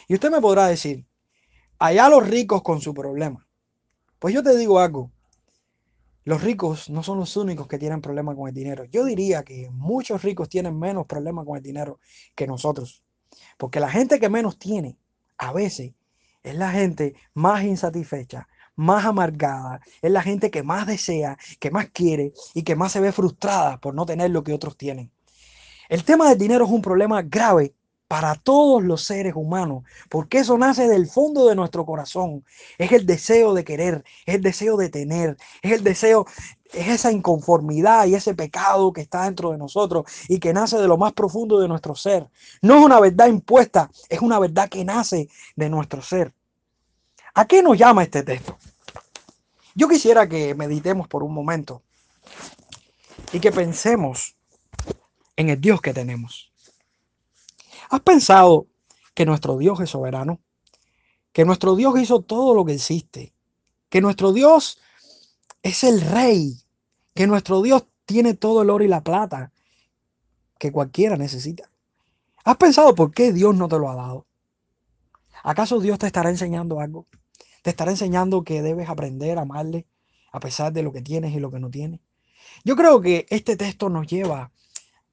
Y 0.07 0.13
usted 0.13 0.29
me 0.29 0.41
podrá 0.41 0.67
decir, 0.67 1.07
allá 1.79 2.07
los 2.07 2.27
ricos 2.27 2.61
con 2.61 2.81
su 2.81 2.93
problema. 2.93 3.47
Pues 4.19 4.35
yo 4.35 4.43
te 4.43 4.55
digo 4.55 4.79
algo, 4.79 5.11
los 6.27 6.43
ricos 6.43 6.89
no 6.89 7.03
son 7.03 7.19
los 7.19 7.37
únicos 7.37 7.67
que 7.67 7.79
tienen 7.79 8.01
problemas 8.01 8.35
con 8.35 8.49
el 8.49 8.53
dinero. 8.53 8.83
Yo 8.83 9.05
diría 9.05 9.43
que 9.43 9.69
muchos 9.71 10.23
ricos 10.23 10.49
tienen 10.49 10.77
menos 10.77 11.05
problemas 11.05 11.45
con 11.45 11.55
el 11.55 11.63
dinero 11.63 12.01
que 12.35 12.45
nosotros. 12.45 13.01
Porque 13.57 13.79
la 13.79 13.89
gente 13.89 14.19
que 14.19 14.27
menos 14.27 14.59
tiene, 14.59 14.97
a 15.37 15.53
veces, 15.53 15.93
es 16.43 16.55
la 16.55 16.69
gente 16.69 17.15
más 17.33 17.63
insatisfecha, 17.63 18.49
más 18.75 19.05
amargada, 19.05 19.79
es 20.01 20.11
la 20.11 20.21
gente 20.21 20.51
que 20.51 20.63
más 20.63 20.85
desea, 20.85 21.37
que 21.61 21.71
más 21.71 21.91
quiere 21.91 22.33
y 22.53 22.63
que 22.63 22.75
más 22.75 22.91
se 22.91 22.99
ve 22.99 23.13
frustrada 23.13 23.79
por 23.79 23.95
no 23.95 24.05
tener 24.05 24.29
lo 24.31 24.43
que 24.43 24.51
otros 24.51 24.75
tienen. 24.75 25.09
El 25.87 26.03
tema 26.03 26.27
del 26.27 26.37
dinero 26.37 26.65
es 26.65 26.71
un 26.71 26.81
problema 26.81 27.21
grave 27.21 27.73
para 28.07 28.35
todos 28.35 28.83
los 28.83 29.03
seres 29.03 29.33
humanos, 29.35 29.83
porque 30.09 30.39
eso 30.39 30.57
nace 30.57 30.87
del 30.87 31.07
fondo 31.07 31.47
de 31.47 31.55
nuestro 31.55 31.85
corazón. 31.85 32.45
Es 32.77 32.91
el 32.91 33.05
deseo 33.05 33.53
de 33.53 33.65
querer, 33.65 34.03
es 34.25 34.35
el 34.35 34.41
deseo 34.41 34.77
de 34.77 34.89
tener, 34.89 35.37
es 35.61 35.71
el 35.73 35.83
deseo 35.83 36.25
es 36.73 36.87
esa 36.87 37.11
inconformidad 37.11 38.05
y 38.07 38.15
ese 38.15 38.33
pecado 38.33 38.91
que 38.91 39.01
está 39.01 39.23
dentro 39.23 39.51
de 39.51 39.57
nosotros 39.57 40.05
y 40.27 40.39
que 40.39 40.53
nace 40.53 40.77
de 40.77 40.87
lo 40.87 40.97
más 40.97 41.13
profundo 41.13 41.59
de 41.59 41.67
nuestro 41.67 41.95
ser. 41.95 42.27
No 42.61 42.77
es 42.77 42.83
una 42.83 42.99
verdad 42.99 43.27
impuesta, 43.27 43.89
es 44.09 44.19
una 44.19 44.39
verdad 44.39 44.69
que 44.69 44.83
nace 44.83 45.29
de 45.55 45.69
nuestro 45.69 46.01
ser. 46.01 46.33
¿A 47.33 47.45
qué 47.45 47.61
nos 47.61 47.77
llama 47.77 48.03
este 48.03 48.23
texto? 48.23 48.57
Yo 49.75 49.87
quisiera 49.87 50.27
que 50.27 50.55
meditemos 50.55 51.07
por 51.07 51.23
un 51.23 51.33
momento 51.33 51.83
y 53.31 53.39
que 53.39 53.51
pensemos 53.51 54.35
en 55.35 55.49
el 55.49 55.61
Dios 55.61 55.81
que 55.81 55.93
tenemos. 55.93 56.51
¿Has 57.89 58.01
pensado 58.01 58.67
que 59.13 59.25
nuestro 59.25 59.57
Dios 59.57 59.79
es 59.79 59.89
soberano? 59.89 60.39
Que 61.31 61.45
nuestro 61.45 61.75
Dios 61.75 61.99
hizo 61.99 62.21
todo 62.21 62.53
lo 62.53 62.65
que 62.65 62.73
existe. 62.73 63.33
Que 63.89 64.01
nuestro 64.01 64.33
Dios 64.33 64.79
es 65.63 65.83
el 65.83 66.01
rey, 66.01 66.57
que 67.13 67.27
nuestro 67.27 67.61
Dios 67.61 67.85
tiene 68.05 68.33
todo 68.33 68.61
el 68.61 68.69
oro 68.69 68.83
y 68.83 68.87
la 68.87 69.03
plata 69.03 69.51
que 70.57 70.71
cualquiera 70.71 71.17
necesita. 71.17 71.69
¿Has 72.43 72.57
pensado 72.57 72.95
por 72.95 73.13
qué 73.13 73.33
Dios 73.33 73.55
no 73.55 73.67
te 73.67 73.77
lo 73.77 73.89
ha 73.89 73.95
dado? 73.95 74.25
¿Acaso 75.43 75.79
Dios 75.79 75.99
te 75.99 76.07
estará 76.07 76.29
enseñando 76.29 76.79
algo? 76.79 77.07
¿Te 77.61 77.69
estará 77.69 77.91
enseñando 77.91 78.43
que 78.43 78.61
debes 78.61 78.89
aprender 78.89 79.37
a 79.37 79.41
amarle 79.41 79.85
a 80.31 80.39
pesar 80.39 80.73
de 80.73 80.83
lo 80.83 80.91
que 80.91 81.01
tienes 81.01 81.33
y 81.33 81.39
lo 81.39 81.51
que 81.51 81.59
no 81.59 81.69
tienes? 81.69 81.99
Yo 82.63 82.75
creo 82.75 83.01
que 83.01 83.25
este 83.29 83.55
texto 83.55 83.89
nos 83.89 84.07
lleva 84.07 84.51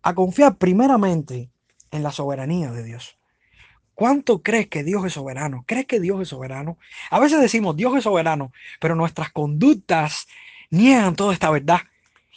a 0.02 0.14
confiar 0.14 0.56
primeramente 0.56 1.50
en 1.94 2.02
la 2.02 2.10
soberanía 2.10 2.72
de 2.72 2.82
Dios. 2.82 3.16
¿Cuánto 3.94 4.42
crees 4.42 4.66
que 4.66 4.82
Dios 4.82 5.06
es 5.06 5.12
soberano? 5.12 5.64
¿Crees 5.66 5.86
que 5.86 6.00
Dios 6.00 6.20
es 6.20 6.28
soberano? 6.28 6.76
A 7.10 7.20
veces 7.20 7.40
decimos 7.40 7.76
Dios 7.76 7.96
es 7.96 8.02
soberano, 8.02 8.52
pero 8.80 8.96
nuestras 8.96 9.30
conductas 9.30 10.26
niegan 10.70 11.14
toda 11.14 11.32
esta 11.32 11.50
verdad. 11.50 11.78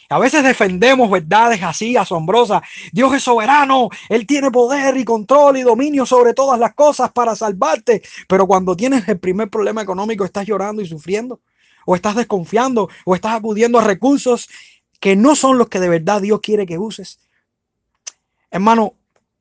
A 0.08 0.18
veces 0.20 0.44
defendemos 0.44 1.10
verdades 1.10 1.60
así 1.62 1.96
asombrosas. 1.96 2.62
Dios 2.92 3.12
es 3.12 3.24
soberano, 3.24 3.90
Él 4.08 4.26
tiene 4.26 4.50
poder 4.52 4.96
y 4.96 5.04
control 5.04 5.58
y 5.58 5.62
dominio 5.62 6.06
sobre 6.06 6.32
todas 6.32 6.58
las 6.60 6.74
cosas 6.74 7.10
para 7.10 7.34
salvarte. 7.34 8.02
Pero 8.28 8.46
cuando 8.46 8.76
tienes 8.76 9.06
el 9.08 9.18
primer 9.18 9.50
problema 9.50 9.82
económico, 9.82 10.24
estás 10.24 10.46
llorando 10.46 10.80
y 10.80 10.86
sufriendo, 10.86 11.40
o 11.84 11.96
estás 11.96 12.14
desconfiando, 12.14 12.88
o 13.04 13.16
estás 13.16 13.34
acudiendo 13.34 13.80
a 13.80 13.84
recursos 13.84 14.48
que 15.00 15.16
no 15.16 15.34
son 15.34 15.58
los 15.58 15.68
que 15.68 15.80
de 15.80 15.88
verdad 15.88 16.22
Dios 16.22 16.40
quiere 16.40 16.64
que 16.64 16.78
uses. 16.78 17.18
Hermano, 18.50 18.94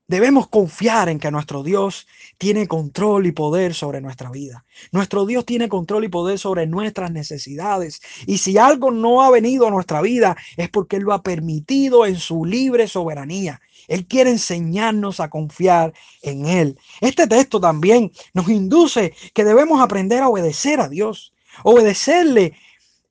Debemos 0.10 0.48
confiar 0.48 1.10
en 1.10 1.20
que 1.20 1.32
nuestro 1.32 1.64
Dios 1.64 2.08
tiene 2.38 2.66
control 2.66 3.26
y 3.28 3.34
poder 3.34 3.74
sobre 3.74 4.00
nuestra 4.00 4.32
vida. 4.32 4.64
Nuestro 4.94 5.26
Dios 5.26 5.46
tiene 5.46 5.68
control 5.68 6.06
y 6.06 6.08
poder 6.08 6.40
sobre 6.40 6.66
nuestras 6.66 7.12
necesidades. 7.12 8.02
Y 8.26 8.38
si 8.38 8.58
algo 8.58 8.90
no 8.92 9.22
ha 9.22 9.30
venido 9.30 9.68
a 9.68 9.72
nuestra 9.72 10.02
vida 10.02 10.38
es 10.56 10.70
porque 10.70 10.96
Él 10.96 11.04
lo 11.04 11.12
ha 11.12 11.24
permitido 11.24 12.06
en 12.06 12.16
su 12.16 12.46
libre 12.46 12.88
soberanía. 12.88 13.60
Él 13.90 14.08
quiere 14.08 14.30
enseñarnos 14.30 15.20
a 15.20 15.30
confiar 15.30 15.94
en 16.22 16.46
Él. 16.46 16.80
Este 17.02 17.28
texto 17.28 17.60
también 17.60 18.14
nos 18.34 18.48
induce 18.48 19.14
que 19.34 19.44
debemos 19.44 19.82
aprender 19.82 20.24
a 20.24 20.30
obedecer 20.30 20.80
a 20.80 20.88
Dios, 20.88 21.34
obedecerle 21.64 22.54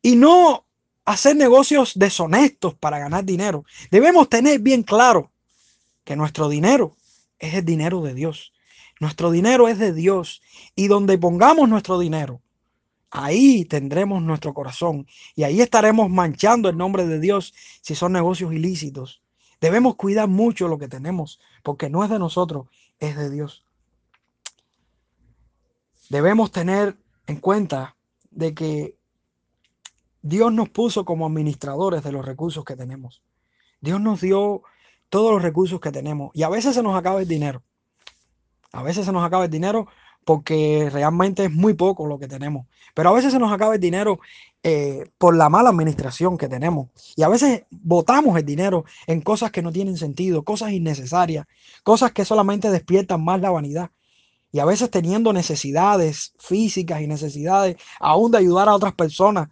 y 0.01 0.17
no 0.17 0.65
hacer 1.05 1.37
negocios 1.37 1.93
deshonestos 1.95 2.75
para 2.75 2.99
ganar 2.99 3.23
dinero. 3.27 3.67
Debemos 3.91 4.31
tener 4.31 4.61
bien 4.61 4.83
claro 4.83 5.31
que 6.07 6.15
nuestro 6.15 6.49
dinero 6.49 6.97
es 7.41 7.55
el 7.55 7.65
dinero 7.65 8.01
de 8.01 8.15
Dios. 8.15 8.53
Nuestro 9.01 9.33
dinero 9.33 9.67
es 9.67 9.79
de 9.79 9.93
Dios. 9.93 10.41
Y 10.77 10.87
donde 10.87 11.19
pongamos 11.19 11.69
nuestro 11.69 11.99
dinero, 11.99 12.41
ahí 13.11 13.65
tendremos 13.65 14.23
nuestro 14.23 14.55
corazón. 14.55 15.09
Y 15.35 15.43
ahí 15.43 15.61
estaremos 15.61 16.09
manchando 16.09 16.69
el 16.69 16.77
nombre 16.79 17.07
de 17.07 17.19
Dios 17.19 17.53
si 17.83 17.97
son 17.97 18.13
negocios 18.13 18.53
ilícitos. 18.55 19.21
Debemos 19.61 19.97
cuidar 19.97 20.29
mucho 20.29 20.69
lo 20.69 20.79
que 20.79 20.87
tenemos, 20.87 21.41
porque 21.65 21.91
no 21.91 22.05
es 22.05 22.11
de 22.11 22.21
nosotros, 22.21 22.69
es 23.01 23.17
de 23.17 23.29
Dios. 23.29 23.65
Debemos 26.09 26.53
tener 26.53 26.97
en 27.27 27.41
cuenta 27.41 27.97
de 28.31 28.55
que 28.55 28.95
Dios 30.23 30.53
nos 30.53 30.69
puso 30.69 31.05
como 31.05 31.27
administradores 31.27 32.05
de 32.05 32.13
los 32.13 32.25
recursos 32.25 32.65
que 32.65 32.77
tenemos. 32.77 33.23
Dios 33.81 34.01
nos 34.01 34.21
dio 34.21 34.63
todos 35.09 35.33
los 35.33 35.43
recursos 35.43 35.81
que 35.81 35.93
tenemos. 35.93 36.31
Y 36.35 36.43
a 36.43 36.49
veces 36.49 36.75
se 36.75 36.83
nos 36.83 36.97
acaba 36.97 37.21
el 37.21 37.29
dinero. 37.29 37.63
A 38.73 38.83
veces 38.83 39.07
se 39.07 39.13
nos 39.13 39.25
acaba 39.25 39.45
el 39.45 39.51
dinero 39.51 39.87
porque 40.25 40.91
realmente 40.93 41.45
es 41.45 41.53
muy 41.53 41.75
poco 41.75 42.07
lo 42.07 42.19
que 42.19 42.27
tenemos. 42.27 42.67
Pero 42.95 43.11
a 43.11 43.13
veces 43.13 43.33
se 43.33 43.39
nos 43.39 43.53
acaba 43.53 43.75
el 43.75 43.81
dinero 43.81 44.19
eh, 44.63 45.09
por 45.19 45.37
la 45.37 45.49
mala 45.49 45.71
administración 45.71 46.37
que 46.37 46.49
tenemos. 46.49 46.89
Y 47.15 47.23
a 47.23 47.29
veces 47.29 47.63
botamos 47.71 48.37
el 48.37 48.45
dinero 48.45 48.85
en 49.07 49.21
cosas 49.21 49.53
que 49.53 49.63
no 49.63 49.71
tienen 49.71 49.97
sentido, 49.97 50.43
cosas 50.43 50.73
innecesarias, 50.73 51.47
cosas 51.85 52.11
que 52.11 52.25
solamente 52.25 52.71
despiertan 52.71 53.23
más 53.25 53.41
la 53.41 53.51
vanidad. 53.51 53.91
Y 54.51 54.59
a 54.59 54.65
veces 54.65 54.91
teniendo 54.91 55.33
necesidades 55.33 56.33
físicas 56.39 57.01
y 57.01 57.07
necesidades 57.07 57.77
aún 58.01 58.33
de 58.33 58.39
ayudar 58.39 58.69
a 58.69 58.75
otras 58.75 58.95
personas, 58.95 59.49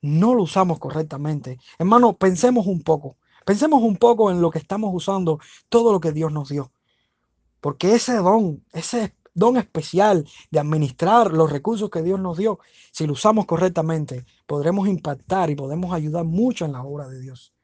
no 0.00 0.34
lo 0.34 0.44
usamos 0.44 0.78
correctamente. 0.78 1.58
Hermano, 1.78 2.12
pensemos 2.12 2.66
un 2.66 2.82
poco. 2.82 3.16
Pensemos 3.44 3.82
un 3.82 3.96
poco 3.96 4.30
en 4.30 4.40
lo 4.40 4.50
que 4.50 4.58
estamos 4.58 4.90
usando, 4.92 5.40
todo 5.68 5.92
lo 5.92 6.00
que 6.00 6.12
Dios 6.12 6.32
nos 6.32 6.48
dio. 6.48 6.72
Porque 7.60 7.94
ese 7.94 8.16
don, 8.16 8.64
ese 8.72 9.14
don 9.34 9.56
especial 9.56 10.26
de 10.50 10.60
administrar 10.60 11.32
los 11.32 11.50
recursos 11.50 11.90
que 11.90 12.02
Dios 12.02 12.20
nos 12.20 12.36
dio, 12.36 12.58
si 12.90 13.06
lo 13.06 13.14
usamos 13.14 13.46
correctamente, 13.46 14.24
podremos 14.46 14.88
impactar 14.88 15.50
y 15.50 15.54
podemos 15.54 15.92
ayudar 15.92 16.24
mucho 16.24 16.64
en 16.64 16.72
la 16.72 16.82
obra 16.82 17.08
de 17.08 17.20
Dios. 17.20 17.54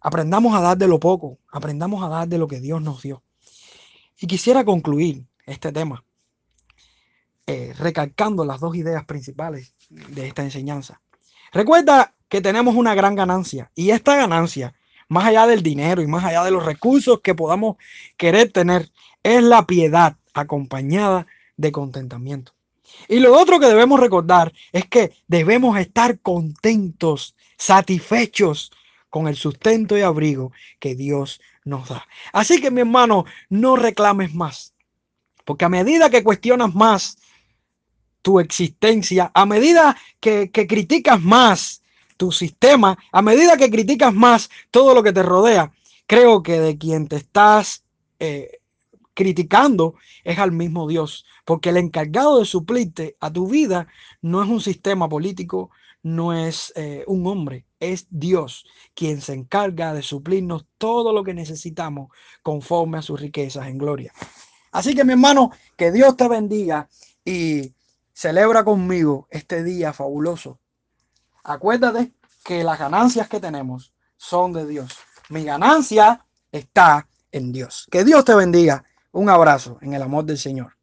Aprendamos 0.00 0.54
a 0.54 0.60
dar 0.60 0.78
de 0.78 0.88
lo 0.88 1.00
poco, 1.00 1.38
aprendamos 1.50 2.02
a 2.04 2.08
dar 2.08 2.28
de 2.28 2.38
lo 2.38 2.46
que 2.46 2.60
Dios 2.60 2.80
nos 2.80 3.02
dio. 3.02 3.22
Y 4.18 4.26
quisiera 4.26 4.64
concluir 4.64 5.26
este 5.44 5.72
tema 5.72 6.04
eh, 7.46 7.74
recalcando 7.78 8.44
las 8.44 8.60
dos 8.60 8.74
ideas 8.76 9.04
principales 9.04 9.74
de 9.88 10.26
esta 10.26 10.42
enseñanza. 10.42 11.00
Recuerda 11.52 12.15
que 12.28 12.40
tenemos 12.40 12.74
una 12.74 12.94
gran 12.94 13.14
ganancia 13.14 13.70
y 13.74 13.90
esta 13.90 14.16
ganancia, 14.16 14.74
más 15.08 15.26
allá 15.26 15.46
del 15.46 15.62
dinero 15.62 16.02
y 16.02 16.06
más 16.06 16.24
allá 16.24 16.44
de 16.44 16.50
los 16.50 16.64
recursos 16.64 17.20
que 17.20 17.34
podamos 17.34 17.76
querer 18.16 18.50
tener, 18.50 18.90
es 19.22 19.42
la 19.42 19.66
piedad 19.66 20.16
acompañada 20.34 21.26
de 21.56 21.72
contentamiento. 21.72 22.52
Y 23.08 23.18
lo 23.18 23.38
otro 23.38 23.58
que 23.58 23.66
debemos 23.66 24.00
recordar 24.00 24.52
es 24.72 24.86
que 24.86 25.12
debemos 25.26 25.78
estar 25.78 26.18
contentos, 26.20 27.34
satisfechos 27.56 28.72
con 29.10 29.28
el 29.28 29.36
sustento 29.36 29.96
y 29.96 30.02
abrigo 30.02 30.52
que 30.78 30.94
Dios 30.94 31.40
nos 31.64 31.88
da. 31.88 32.06
Así 32.32 32.60
que 32.60 32.70
mi 32.70 32.80
hermano, 32.80 33.24
no 33.48 33.76
reclames 33.76 34.34
más, 34.34 34.74
porque 35.44 35.64
a 35.64 35.68
medida 35.68 36.10
que 36.10 36.24
cuestionas 36.24 36.74
más 36.74 37.18
tu 38.22 38.40
existencia, 38.40 39.30
a 39.34 39.46
medida 39.46 39.96
que, 40.20 40.50
criticas 40.50 41.20
más 41.20 41.82
tu 42.16 42.32
sistema, 42.32 42.98
a 43.12 43.22
medida 43.22 43.56
que 43.56 43.70
criticas 43.70 44.14
más 44.14 44.50
todo 44.70 44.94
lo 44.94 45.02
que 45.02 45.12
te 45.12 45.22
rodea, 45.22 45.72
creo 46.06 46.42
que 46.42 46.60
de 46.60 46.78
quien 46.78 47.08
te 47.08 47.16
estás 47.16 47.84
eh, 48.18 48.58
criticando 49.14 49.94
es 50.24 50.38
al 50.38 50.52
mismo 50.52 50.86
Dios, 50.86 51.24
porque 51.44 51.70
el 51.70 51.78
encargado 51.78 52.38
de 52.38 52.44
suplirte 52.44 53.16
a 53.20 53.32
tu 53.32 53.48
vida 53.48 53.88
no 54.20 54.42
es 54.42 54.48
un 54.48 54.60
sistema 54.60 55.08
político, 55.08 55.70
no 56.02 56.32
es 56.32 56.72
eh, 56.76 57.02
un 57.06 57.26
hombre, 57.26 57.64
es 57.80 58.06
Dios 58.10 58.64
quien 58.94 59.20
se 59.20 59.32
encarga 59.32 59.92
de 59.92 60.02
suplirnos 60.02 60.66
todo 60.78 61.12
lo 61.12 61.24
que 61.24 61.34
necesitamos 61.34 62.10
conforme 62.42 62.98
a 62.98 63.02
sus 63.02 63.20
riquezas 63.20 63.66
en 63.66 63.78
gloria. 63.78 64.12
Así 64.70 64.94
que 64.94 65.04
mi 65.04 65.12
hermano, 65.12 65.50
que 65.76 65.90
Dios 65.90 66.16
te 66.16 66.28
bendiga 66.28 66.88
y 67.24 67.72
celebra 68.12 68.64
conmigo 68.64 69.26
este 69.30 69.64
día 69.64 69.92
fabuloso. 69.92 70.58
Acuérdate 71.48 72.12
que 72.44 72.64
las 72.64 72.76
ganancias 72.76 73.28
que 73.28 73.38
tenemos 73.38 73.92
son 74.16 74.52
de 74.52 74.66
Dios. 74.66 74.98
Mi 75.28 75.44
ganancia 75.44 76.24
está 76.50 77.06
en 77.30 77.52
Dios. 77.52 77.86
Que 77.88 78.04
Dios 78.04 78.24
te 78.24 78.34
bendiga. 78.34 78.82
Un 79.12 79.30
abrazo 79.30 79.78
en 79.80 79.94
el 79.94 80.02
amor 80.02 80.24
del 80.24 80.38
Señor. 80.38 80.75